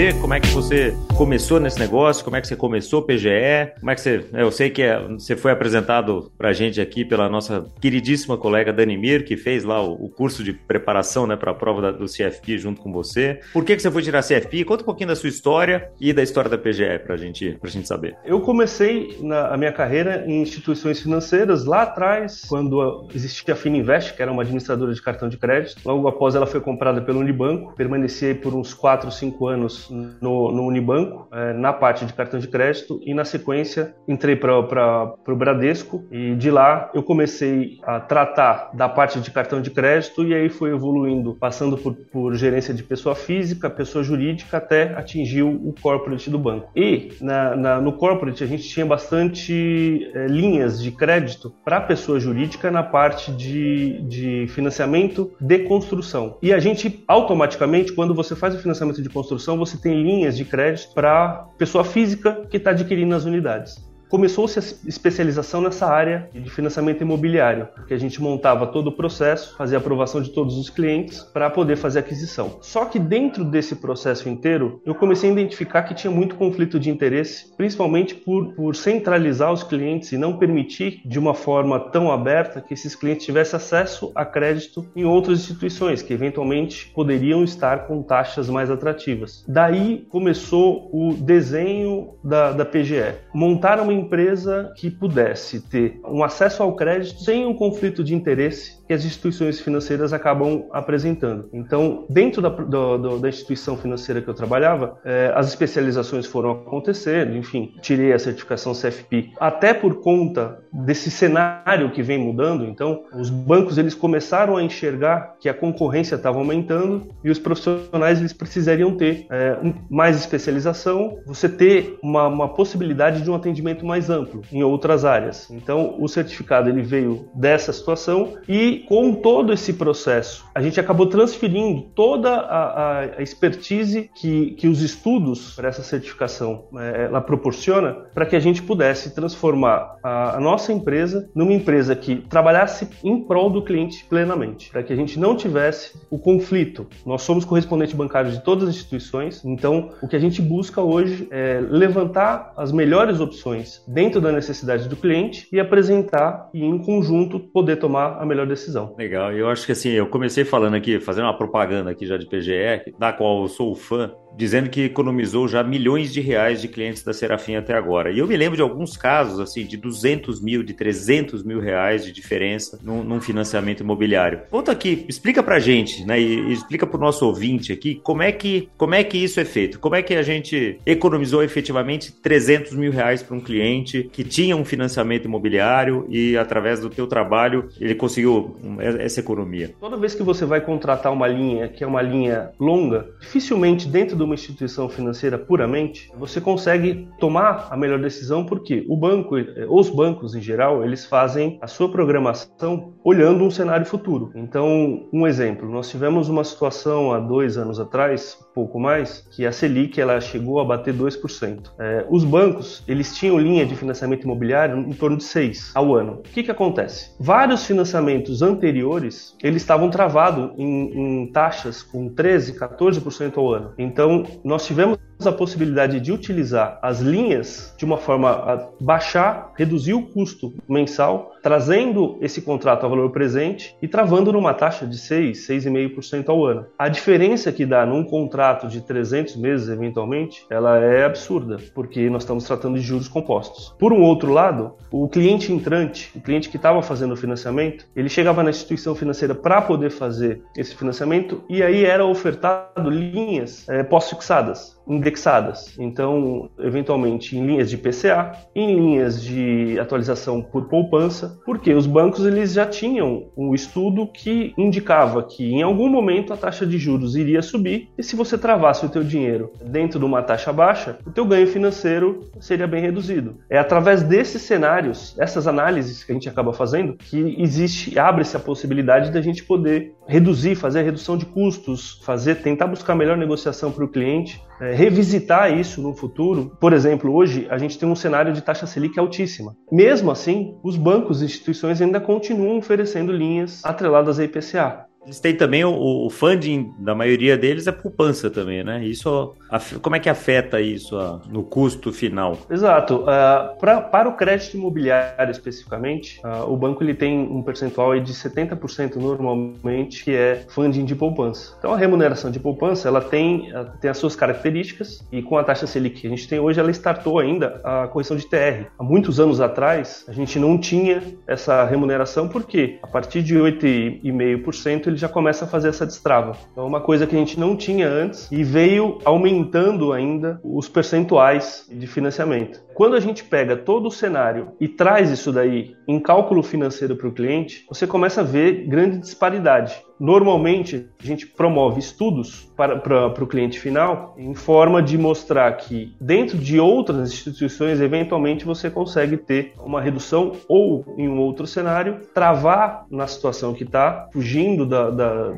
Você, 0.00 0.14
como 0.14 0.32
é 0.32 0.40
que 0.40 0.48
você 0.48 0.96
começou 1.14 1.60
nesse 1.60 1.78
negócio, 1.78 2.24
como 2.24 2.34
é 2.34 2.40
que 2.40 2.48
você 2.48 2.56
começou 2.56 3.02
PGE, 3.02 3.74
como 3.78 3.90
é 3.90 3.94
que 3.94 4.00
você, 4.00 4.24
eu 4.32 4.50
sei 4.50 4.70
que 4.70 4.80
é, 4.80 4.98
você 4.98 5.36
foi 5.36 5.52
apresentado 5.52 6.32
pra 6.38 6.54
gente 6.54 6.80
aqui 6.80 7.04
pela 7.04 7.28
nossa 7.28 7.66
queridíssima 7.82 8.38
colega 8.38 8.72
Dani 8.72 8.96
Mir, 8.96 9.26
que 9.26 9.36
fez 9.36 9.62
lá 9.62 9.82
o, 9.82 10.08
curso 10.08 10.42
de 10.42 10.54
preparação, 10.54 11.26
né, 11.26 11.36
para 11.36 11.50
a 11.50 11.54
prova 11.54 11.82
da, 11.82 11.90
do 11.90 12.06
CFP 12.06 12.56
junto 12.56 12.80
com 12.80 12.90
você. 12.90 13.40
Por 13.52 13.62
que 13.62 13.76
que 13.76 13.82
você 13.82 13.90
foi 13.90 14.00
tirar 14.00 14.22
CFP? 14.22 14.64
Conta 14.64 14.82
um 14.82 14.86
pouquinho 14.86 15.08
da 15.08 15.16
sua 15.16 15.28
história 15.28 15.90
e 16.00 16.14
da 16.14 16.22
história 16.22 16.48
da 16.48 16.56
PGE 16.56 16.98
pra 17.04 17.18
gente, 17.18 17.58
pra 17.60 17.68
gente 17.68 17.86
saber. 17.86 18.16
Eu 18.24 18.40
comecei 18.40 19.18
na, 19.20 19.48
a 19.48 19.56
minha 19.58 19.72
carreira 19.72 20.24
em 20.26 20.40
instituições 20.40 20.98
financeiras 21.02 21.66
lá 21.66 21.82
atrás, 21.82 22.46
quando 22.48 23.06
existia 23.14 23.52
a 23.52 23.56
Fininvest, 23.56 24.14
que 24.14 24.22
era 24.22 24.32
uma 24.32 24.42
administradora 24.42 24.94
de 24.94 25.02
cartão 25.02 25.28
de 25.28 25.36
crédito. 25.36 25.82
Logo 25.84 26.08
após 26.08 26.34
ela 26.34 26.46
foi 26.46 26.60
comprada 26.62 27.02
pelo 27.02 27.20
Unibanco, 27.20 27.74
permaneci 27.76 28.32
por 28.32 28.54
uns 28.54 28.72
4, 28.72 29.12
cinco 29.12 29.46
anos 29.46 29.89
no, 29.90 30.52
no 30.52 30.66
Unibanco, 30.66 31.28
é, 31.32 31.52
na 31.52 31.72
parte 31.72 32.04
de 32.04 32.12
cartão 32.12 32.38
de 32.38 32.48
crédito, 32.48 33.00
e 33.04 33.14
na 33.14 33.24
sequência 33.24 33.94
entrei 34.06 34.36
para 34.36 35.14
o 35.26 35.36
Bradesco, 35.36 36.04
e 36.10 36.34
de 36.34 36.50
lá 36.50 36.90
eu 36.94 37.02
comecei 37.02 37.78
a 37.82 38.00
tratar 38.00 38.70
da 38.74 38.88
parte 38.88 39.20
de 39.20 39.30
cartão 39.30 39.60
de 39.60 39.70
crédito, 39.70 40.24
e 40.24 40.34
aí 40.34 40.48
foi 40.48 40.70
evoluindo, 40.70 41.34
passando 41.34 41.76
por, 41.76 41.94
por 41.94 42.34
gerência 42.34 42.72
de 42.74 42.82
pessoa 42.82 43.14
física, 43.14 43.68
pessoa 43.68 44.02
jurídica, 44.02 44.56
até 44.56 44.94
atingir 44.94 45.42
o 45.42 45.74
corporate 45.80 46.30
do 46.30 46.38
banco. 46.38 46.70
E 46.74 47.12
na, 47.20 47.56
na, 47.56 47.80
no 47.80 47.92
corporate 47.92 48.42
a 48.44 48.46
gente 48.46 48.68
tinha 48.68 48.86
bastante 48.86 50.10
é, 50.14 50.26
linhas 50.26 50.82
de 50.82 50.90
crédito 50.90 51.52
para 51.64 51.80
pessoa 51.80 52.18
jurídica 52.20 52.70
na 52.70 52.82
parte 52.82 53.32
de, 53.32 54.02
de 54.02 54.46
financiamento 54.48 55.32
de 55.40 55.60
construção. 55.60 56.36
E 56.42 56.52
a 56.52 56.58
gente 56.58 57.02
automaticamente, 57.06 57.92
quando 57.92 58.14
você 58.14 58.34
faz 58.36 58.54
o 58.54 58.58
financiamento 58.58 59.02
de 59.02 59.08
construção, 59.08 59.56
você 59.56 59.76
tem 59.80 60.02
linhas 60.02 60.36
de 60.36 60.44
crédito 60.44 60.92
para 60.94 61.46
pessoa 61.58 61.84
física 61.84 62.46
que 62.50 62.56
está 62.56 62.70
adquirindo 62.70 63.14
as 63.14 63.24
unidades 63.24 63.89
começou-se 64.10 64.58
a 64.58 64.88
especialização 64.88 65.62
nessa 65.62 65.86
área 65.86 66.28
de 66.34 66.50
financiamento 66.50 67.00
imobiliário, 67.00 67.68
porque 67.74 67.94
a 67.94 67.98
gente 67.98 68.20
montava 68.20 68.66
todo 68.66 68.88
o 68.88 68.92
processo, 68.92 69.56
fazia 69.56 69.78
aprovação 69.78 70.20
de 70.20 70.30
todos 70.30 70.58
os 70.58 70.68
clientes 70.68 71.22
para 71.22 71.48
poder 71.48 71.76
fazer 71.76 72.00
aquisição. 72.00 72.58
Só 72.60 72.84
que 72.84 72.98
dentro 72.98 73.44
desse 73.44 73.76
processo 73.76 74.28
inteiro, 74.28 74.82
eu 74.84 74.94
comecei 74.94 75.30
a 75.30 75.32
identificar 75.32 75.84
que 75.84 75.94
tinha 75.94 76.10
muito 76.10 76.34
conflito 76.34 76.78
de 76.80 76.90
interesse, 76.90 77.54
principalmente 77.56 78.16
por, 78.16 78.52
por 78.54 78.74
centralizar 78.74 79.52
os 79.52 79.62
clientes 79.62 80.10
e 80.10 80.18
não 80.18 80.36
permitir 80.36 81.00
de 81.04 81.18
uma 81.18 81.32
forma 81.32 81.78
tão 81.78 82.10
aberta 82.10 82.60
que 82.60 82.74
esses 82.74 82.96
clientes 82.96 83.24
tivessem 83.24 83.56
acesso 83.56 84.10
a 84.14 84.24
crédito 84.24 84.84
em 84.96 85.04
outras 85.04 85.38
instituições, 85.38 86.02
que 86.02 86.12
eventualmente 86.12 86.90
poderiam 86.92 87.44
estar 87.44 87.86
com 87.86 88.02
taxas 88.02 88.50
mais 88.50 88.70
atrativas. 88.70 89.44
Daí 89.46 90.04
começou 90.08 90.90
o 90.92 91.14
desenho 91.14 92.14
da, 92.24 92.50
da 92.50 92.64
PGE. 92.64 93.14
Montar 93.32 93.78
uma 93.78 93.99
empresa 94.00 94.72
que 94.76 94.90
pudesse 94.90 95.60
ter 95.60 96.00
um 96.04 96.24
acesso 96.24 96.62
ao 96.62 96.74
crédito 96.74 97.22
sem 97.22 97.46
um 97.46 97.54
conflito 97.54 98.02
de 98.02 98.14
interesse 98.14 98.79
que 98.90 98.94
as 98.94 99.04
instituições 99.04 99.60
financeiras 99.60 100.12
acabam 100.12 100.64
apresentando. 100.72 101.48
Então, 101.52 102.06
dentro 102.10 102.42
da, 102.42 102.48
do, 102.48 103.20
da 103.20 103.28
instituição 103.28 103.76
financeira 103.76 104.20
que 104.20 104.26
eu 104.26 104.34
trabalhava, 104.34 104.98
eh, 105.04 105.32
as 105.32 105.46
especializações 105.46 106.26
foram 106.26 106.50
acontecendo, 106.50 107.36
enfim, 107.36 107.72
tirei 107.80 108.12
a 108.12 108.18
certificação 108.18 108.72
CFP, 108.72 109.30
até 109.38 109.72
por 109.72 110.00
conta 110.00 110.58
desse 110.72 111.08
cenário 111.08 111.92
que 111.92 112.02
vem 112.02 112.18
mudando. 112.18 112.64
Então, 112.64 113.04
os 113.14 113.30
bancos 113.30 113.78
eles 113.78 113.94
começaram 113.94 114.56
a 114.56 114.62
enxergar 114.64 115.36
que 115.38 115.48
a 115.48 115.54
concorrência 115.54 116.16
estava 116.16 116.38
aumentando 116.38 117.14
e 117.22 117.30
os 117.30 117.38
profissionais 117.38 118.18
eles 118.18 118.32
precisariam 118.32 118.96
ter 118.96 119.24
eh, 119.30 119.56
mais 119.88 120.16
especialização, 120.18 121.20
você 121.24 121.48
ter 121.48 121.96
uma, 122.02 122.26
uma 122.26 122.48
possibilidade 122.48 123.22
de 123.22 123.30
um 123.30 123.36
atendimento 123.36 123.86
mais 123.86 124.10
amplo 124.10 124.42
em 124.50 124.64
outras 124.64 125.04
áreas. 125.04 125.48
Então, 125.48 125.94
o 126.00 126.08
certificado 126.08 126.68
ele 126.68 126.82
veio 126.82 127.28
dessa 127.36 127.72
situação 127.72 128.36
e 128.48 128.79
Com 128.86 129.14
todo 129.14 129.52
esse 129.52 129.74
processo, 129.74 130.44
a 130.54 130.60
gente 130.60 130.78
acabou 130.80 131.06
transferindo 131.06 131.82
toda 131.94 132.30
a, 132.30 133.00
a 133.00 133.22
expertise 133.22 134.10
que, 134.14 134.52
que 134.52 134.68
os 134.68 134.82
estudos 134.82 135.54
para 135.54 135.68
essa 135.68 135.82
certificação 135.82 136.64
é, 136.76 137.04
ela 137.04 137.20
proporciona 137.20 137.92
para 138.14 138.26
que 138.26 138.36
a 138.36 138.40
gente 138.40 138.62
pudesse 138.62 139.14
transformar 139.14 139.96
a, 140.02 140.36
a 140.36 140.40
nossa 140.40 140.72
empresa 140.72 141.28
numa 141.34 141.52
empresa 141.52 141.94
que 141.94 142.16
trabalhasse 142.16 142.88
em 143.04 143.22
prol 143.22 143.50
do 143.50 143.62
cliente 143.62 144.04
plenamente, 144.04 144.70
para 144.70 144.82
que 144.82 144.92
a 144.92 144.96
gente 144.96 145.18
não 145.18 145.36
tivesse 145.36 145.98
o 146.10 146.18
conflito. 146.18 146.86
Nós 147.04 147.22
somos 147.22 147.44
correspondente 147.44 147.94
bancário 147.94 148.30
de 148.30 148.42
todas 148.42 148.68
as 148.68 148.74
instituições, 148.74 149.44
então 149.44 149.90
o 150.02 150.08
que 150.08 150.16
a 150.16 150.20
gente 150.20 150.42
busca 150.42 150.80
hoje 150.80 151.28
é 151.30 151.60
levantar 151.60 152.52
as 152.56 152.72
melhores 152.72 153.20
opções 153.20 153.82
dentro 153.86 154.20
da 154.20 154.32
necessidade 154.32 154.88
do 154.88 154.96
cliente 154.96 155.46
e 155.52 155.60
apresentar 155.60 156.48
e 156.52 156.64
em 156.64 156.78
conjunto 156.78 157.38
poder 157.38 157.76
tomar 157.76 158.20
a 158.20 158.26
melhor 158.26 158.46
decisão. 158.46 158.69
Legal, 158.98 159.32
eu 159.32 159.48
acho 159.48 159.66
que 159.66 159.72
assim, 159.72 159.90
eu 159.90 160.06
comecei 160.08 160.44
falando 160.44 160.74
aqui, 160.74 161.00
fazendo 161.00 161.24
uma 161.24 161.36
propaganda 161.36 161.90
aqui 161.90 162.06
já 162.06 162.16
de 162.16 162.26
PGE, 162.26 162.94
da 162.98 163.12
qual 163.12 163.42
eu 163.42 163.48
sou 163.48 163.74
fã, 163.74 164.12
dizendo 164.36 164.70
que 164.70 164.82
economizou 164.82 165.48
já 165.48 165.62
milhões 165.62 166.12
de 166.12 166.20
reais 166.20 166.60
de 166.60 166.68
clientes 166.68 167.02
da 167.02 167.12
Serafim 167.12 167.56
até 167.56 167.74
agora. 167.74 168.10
E 168.10 168.18
eu 168.18 168.26
me 168.26 168.36
lembro 168.36 168.56
de 168.56 168.62
alguns 168.62 168.96
casos, 168.96 169.40
assim, 169.40 169.64
de 169.64 169.76
200 169.76 170.40
mil, 170.40 170.62
de 170.62 170.74
300 170.74 171.42
mil 171.42 171.60
reais 171.60 172.04
de 172.04 172.12
diferença 172.12 172.78
num, 172.82 173.02
num 173.02 173.20
financiamento 173.20 173.80
imobiliário. 173.80 174.42
Conta 174.50 174.72
aqui, 174.72 175.04
explica 175.08 175.42
pra 175.42 175.58
gente, 175.58 176.04
né, 176.04 176.20
e, 176.20 176.52
explica 176.52 176.86
pro 176.86 176.98
nosso 176.98 177.26
ouvinte 177.26 177.72
aqui, 177.72 178.00
como 178.02 178.22
é, 178.22 178.32
que, 178.32 178.68
como 178.76 178.94
é 178.94 179.02
que 179.04 179.18
isso 179.18 179.40
é 179.40 179.44
feito? 179.44 179.78
Como 179.78 179.94
é 179.94 180.02
que 180.02 180.14
a 180.14 180.22
gente 180.22 180.78
economizou 180.86 181.42
efetivamente 181.42 182.12
300 182.12 182.72
mil 182.72 182.92
reais 182.92 183.22
para 183.22 183.36
um 183.36 183.40
cliente 183.40 184.08
que 184.12 184.24
tinha 184.24 184.56
um 184.56 184.64
financiamento 184.64 185.24
imobiliário 185.24 186.06
e, 186.08 186.36
através 186.36 186.80
do 186.80 186.90
teu 186.90 187.06
trabalho, 187.06 187.68
ele 187.80 187.94
conseguiu 187.94 188.56
essa 188.98 189.20
economia? 189.20 189.74
Toda 189.80 189.96
vez 189.96 190.14
que 190.14 190.22
você 190.22 190.44
vai 190.44 190.60
contratar 190.60 191.12
uma 191.12 191.26
linha 191.26 191.68
que 191.68 191.84
é 191.84 191.86
uma 191.86 192.02
linha 192.02 192.50
longa, 192.58 193.08
dificilmente 193.20 193.88
dentro 193.88 194.16
de 194.20 194.24
uma 194.24 194.34
instituição 194.34 194.88
financeira 194.88 195.38
puramente, 195.38 196.10
você 196.16 196.40
consegue 196.40 197.08
tomar 197.18 197.68
a 197.70 197.76
melhor 197.76 197.98
decisão 197.98 198.44
porque 198.44 198.84
o 198.88 198.96
banco, 198.96 199.38
eh, 199.38 199.66
os 199.68 199.88
bancos 199.88 200.34
em 200.34 200.40
geral, 200.40 200.84
eles 200.84 201.06
fazem 201.06 201.58
a 201.60 201.66
sua 201.66 201.90
programação 201.90 202.94
olhando 203.02 203.44
um 203.44 203.50
cenário 203.50 203.86
futuro. 203.86 204.30
Então, 204.34 205.08
um 205.12 205.26
exemplo, 205.26 205.68
nós 205.68 205.88
tivemos 205.88 206.28
uma 206.28 206.44
situação 206.44 207.12
há 207.12 207.18
dois 207.18 207.56
anos 207.56 207.80
atrás, 207.80 208.36
pouco 208.54 208.78
mais, 208.78 209.26
que 209.30 209.46
a 209.46 209.52
Selic 209.52 210.00
ela 210.00 210.20
chegou 210.20 210.60
a 210.60 210.64
bater 210.64 210.94
2%. 210.94 211.72
É, 211.78 212.06
os 212.10 212.24
bancos, 212.24 212.84
eles 212.86 213.16
tinham 213.16 213.38
linha 213.38 213.64
de 213.64 213.74
financiamento 213.74 214.24
imobiliário 214.24 214.78
em 214.78 214.92
torno 214.92 215.16
de 215.16 215.24
6 215.24 215.72
ao 215.74 215.94
ano. 215.94 216.12
O 216.14 216.22
que 216.22 216.42
que 216.42 216.50
acontece? 216.50 217.14
Vários 217.18 217.64
financiamentos 217.64 218.42
anteriores, 218.42 219.34
eles 219.42 219.62
estavam 219.62 219.88
travados 219.88 220.50
em, 220.58 221.22
em 221.22 221.26
taxas 221.32 221.82
com 221.82 222.08
13, 222.08 222.58
14% 222.58 223.38
ao 223.38 223.52
ano. 223.52 223.72
Então, 223.78 224.09
então, 224.10 224.40
nós 224.44 224.66
tivemos 224.66 224.98
a 225.26 225.32
possibilidade 225.32 226.00
de 226.00 226.12
utilizar 226.12 226.78
as 226.82 227.00
linhas 227.00 227.74
de 227.76 227.84
uma 227.84 227.96
forma 227.96 228.30
a 228.30 228.68
baixar, 228.80 229.52
reduzir 229.56 229.94
o 229.94 230.02
custo 230.02 230.54
mensal, 230.68 231.32
trazendo 231.42 232.18
esse 232.20 232.42
contrato 232.42 232.84
a 232.84 232.88
valor 232.88 233.10
presente 233.10 233.74
e 233.80 233.88
travando 233.88 234.32
numa 234.32 234.54
taxa 234.54 234.86
de 234.86 234.98
6, 234.98 235.46
6,5% 235.48 236.28
ao 236.28 236.44
ano. 236.44 236.66
A 236.78 236.88
diferença 236.88 237.52
que 237.52 237.64
dá 237.64 237.84
num 237.86 238.04
contrato 238.04 238.68
de 238.68 238.80
300 238.80 239.36
meses, 239.36 239.68
eventualmente, 239.68 240.44
ela 240.50 240.78
é 240.78 241.04
absurda, 241.04 241.58
porque 241.74 242.08
nós 242.10 242.22
estamos 242.22 242.44
tratando 242.44 242.76
de 242.76 242.82
juros 242.82 243.08
compostos. 243.08 243.74
Por 243.78 243.92
um 243.92 244.02
outro 244.02 244.32
lado, 244.32 244.74
o 244.90 245.08
cliente 245.08 245.52
entrante, 245.52 246.10
o 246.14 246.20
cliente 246.20 246.48
que 246.48 246.56
estava 246.56 246.82
fazendo 246.82 247.12
o 247.12 247.16
financiamento, 247.16 247.86
ele 247.94 248.08
chegava 248.08 248.42
na 248.42 248.50
instituição 248.50 248.94
financeira 248.94 249.34
para 249.34 249.62
poder 249.62 249.90
fazer 249.90 250.42
esse 250.56 250.74
financiamento 250.74 251.42
e 251.48 251.62
aí 251.62 251.84
era 251.84 252.04
ofertado 252.04 252.90
linhas 252.90 253.68
é, 253.68 253.82
pós-fixadas 253.82 254.79
indexadas. 254.90 255.76
Então, 255.78 256.50
eventualmente 256.58 257.36
em 257.36 257.46
linhas 257.46 257.70
de 257.70 257.78
PCA, 257.78 258.32
em 258.54 258.74
linhas 258.74 259.22
de 259.22 259.78
atualização 259.78 260.42
por 260.42 260.64
poupança, 260.64 261.38
porque 261.46 261.72
os 261.72 261.86
bancos 261.86 262.26
eles 262.26 262.52
já 262.52 262.66
tinham 262.66 263.28
um 263.36 263.54
estudo 263.54 264.06
que 264.06 264.52
indicava 264.58 265.22
que 265.22 265.52
em 265.52 265.62
algum 265.62 265.88
momento 265.88 266.32
a 266.32 266.36
taxa 266.36 266.66
de 266.66 266.76
juros 266.78 267.16
iria 267.16 267.42
subir 267.42 267.88
e 267.96 268.02
se 268.02 268.16
você 268.16 268.36
travasse 268.36 268.84
o 268.84 268.88
teu 268.88 269.04
dinheiro 269.04 269.52
dentro 269.64 269.98
de 269.98 270.04
uma 270.04 270.22
taxa 270.22 270.52
baixa, 270.52 270.98
o 271.06 271.10
teu 271.10 271.24
ganho 271.24 271.46
financeiro 271.46 272.20
seria 272.40 272.66
bem 272.66 272.82
reduzido. 272.82 273.36
É 273.48 273.58
através 273.58 274.02
desses 274.02 274.42
cenários, 274.42 275.14
essas 275.18 275.46
análises 275.46 276.02
que 276.02 276.12
a 276.12 276.14
gente 276.14 276.28
acaba 276.28 276.52
fazendo, 276.52 276.94
que 276.94 277.36
existe, 277.38 277.98
abre-se 277.98 278.36
a 278.36 278.40
possibilidade 278.40 279.10
da 279.10 279.20
gente 279.20 279.44
poder 279.44 279.94
reduzir, 280.10 280.56
fazer 280.56 280.80
a 280.80 280.82
redução 280.82 281.16
de 281.16 281.24
custos, 281.24 282.00
fazer, 282.04 282.42
tentar 282.42 282.66
buscar 282.66 282.96
melhor 282.96 283.16
negociação 283.16 283.70
para 283.70 283.84
o 283.84 283.88
cliente 283.88 284.42
é, 284.60 284.74
revisitar 284.74 285.56
isso 285.56 285.80
no 285.80 285.94
futuro. 285.94 286.56
Por 286.60 286.72
exemplo, 286.72 287.14
hoje 287.14 287.46
a 287.48 287.56
gente 287.56 287.78
tem 287.78 287.88
um 287.88 287.94
cenário 287.94 288.32
de 288.32 288.42
taxa 288.42 288.66
Selic 288.66 288.98
altíssima. 288.98 289.54
Mesmo 289.70 290.10
assim, 290.10 290.58
os 290.64 290.76
bancos 290.76 291.22
e 291.22 291.26
instituições 291.26 291.80
ainda 291.80 292.00
continuam 292.00 292.58
oferecendo 292.58 293.12
linhas 293.12 293.64
atreladas 293.64 294.18
a 294.18 294.24
IPCA. 294.24 294.89
Eles 295.04 295.18
têm 295.18 295.34
também 295.34 295.64
o, 295.64 296.06
o 296.06 296.10
funding 296.10 296.74
da 296.78 296.94
maioria 296.94 297.36
deles 297.36 297.66
é 297.66 297.72
poupança 297.72 298.30
também, 298.30 298.62
né? 298.62 298.84
Isso, 298.84 299.34
como 299.80 299.96
é 299.96 300.00
que 300.00 300.08
afeta 300.08 300.60
isso 300.60 300.96
no 301.28 301.42
custo 301.42 301.92
final? 301.92 302.38
Exato. 302.50 303.02
Uh, 303.02 303.58
pra, 303.58 303.80
para 303.80 304.08
o 304.08 304.16
crédito 304.16 304.56
imobiliário 304.56 305.30
especificamente, 305.30 306.20
uh, 306.24 306.50
o 306.50 306.56
banco 306.56 306.82
ele 306.82 306.94
tem 306.94 307.18
um 307.18 307.42
percentual 307.42 307.98
de 307.98 308.12
70% 308.12 308.96
normalmente 308.96 310.04
que 310.04 310.12
é 310.12 310.44
funding 310.48 310.84
de 310.84 310.94
poupança. 310.94 311.54
Então 311.58 311.72
a 311.72 311.76
remuneração 311.76 312.30
de 312.30 312.38
poupança 312.38 312.88
ela 312.88 313.00
tem, 313.00 313.52
tem 313.80 313.90
as 313.90 313.98
suas 313.98 314.14
características 314.14 315.06
e 315.10 315.22
com 315.22 315.38
a 315.38 315.44
taxa 315.44 315.66
Selic 315.66 316.00
que 316.00 316.06
a 316.06 316.10
gente 316.10 316.28
tem 316.28 316.38
hoje, 316.38 316.60
ela 316.60 316.70
startou 316.70 317.18
ainda 317.18 317.60
a 317.64 317.88
correção 317.88 318.16
de 318.16 318.26
TR. 318.26 318.66
Há 318.78 318.82
muitos 318.82 319.18
anos 319.18 319.40
atrás 319.40 320.04
a 320.08 320.12
gente 320.12 320.38
não 320.38 320.58
tinha 320.58 321.02
essa 321.26 321.64
remuneração 321.64 322.28
porque 322.28 322.78
a 322.82 322.86
partir 322.86 323.22
de 323.22 323.36
8,5% 323.36 324.89
ele 324.90 324.98
já 324.98 325.08
começa 325.08 325.44
a 325.44 325.48
fazer 325.48 325.68
essa 325.68 325.86
destrava. 325.86 326.36
Então, 326.52 326.64
é 326.64 326.66
uma 326.66 326.80
coisa 326.80 327.06
que 327.06 327.14
a 327.14 327.18
gente 327.18 327.38
não 327.38 327.56
tinha 327.56 327.88
antes 327.88 328.30
e 328.30 328.44
veio 328.44 328.98
aumentando 329.04 329.92
ainda 329.92 330.40
os 330.44 330.68
percentuais 330.68 331.66
de 331.70 331.86
financiamento. 331.86 332.60
Quando 332.74 332.96
a 332.96 333.00
gente 333.00 333.24
pega 333.24 333.56
todo 333.56 333.86
o 333.86 333.90
cenário 333.90 334.52
e 334.60 334.68
traz 334.68 335.10
isso 335.10 335.32
daí 335.32 335.74
em 335.86 336.00
cálculo 336.00 336.42
financeiro 336.42 336.96
para 336.96 337.08
o 337.08 337.12
cliente, 337.12 337.64
você 337.68 337.86
começa 337.86 338.20
a 338.20 338.24
ver 338.24 338.66
grande 338.66 338.98
disparidade. 338.98 339.82
Normalmente, 340.00 340.88
a 340.98 341.06
gente 341.06 341.26
promove 341.26 341.78
estudos 341.78 342.50
para, 342.56 342.78
para, 342.78 343.10
para 343.10 343.24
o 343.24 343.26
cliente 343.26 343.60
final 343.60 344.14
em 344.16 344.34
forma 344.34 344.82
de 344.82 344.96
mostrar 344.96 345.52
que, 345.52 345.94
dentro 346.00 346.38
de 346.38 346.58
outras 346.58 347.12
instituições, 347.12 347.82
eventualmente 347.82 348.46
você 348.46 348.70
consegue 348.70 349.18
ter 349.18 349.52
uma 349.58 349.78
redução 349.78 350.32
ou, 350.48 350.94
em 350.96 351.06
um 351.06 351.18
outro 351.18 351.46
cenário, 351.46 351.98
travar 352.14 352.86
na 352.90 353.06
situação 353.06 353.52
que 353.52 353.64
está, 353.64 354.08
fugindo 354.10 354.64
da, 354.64 354.88
da, 354.88 355.34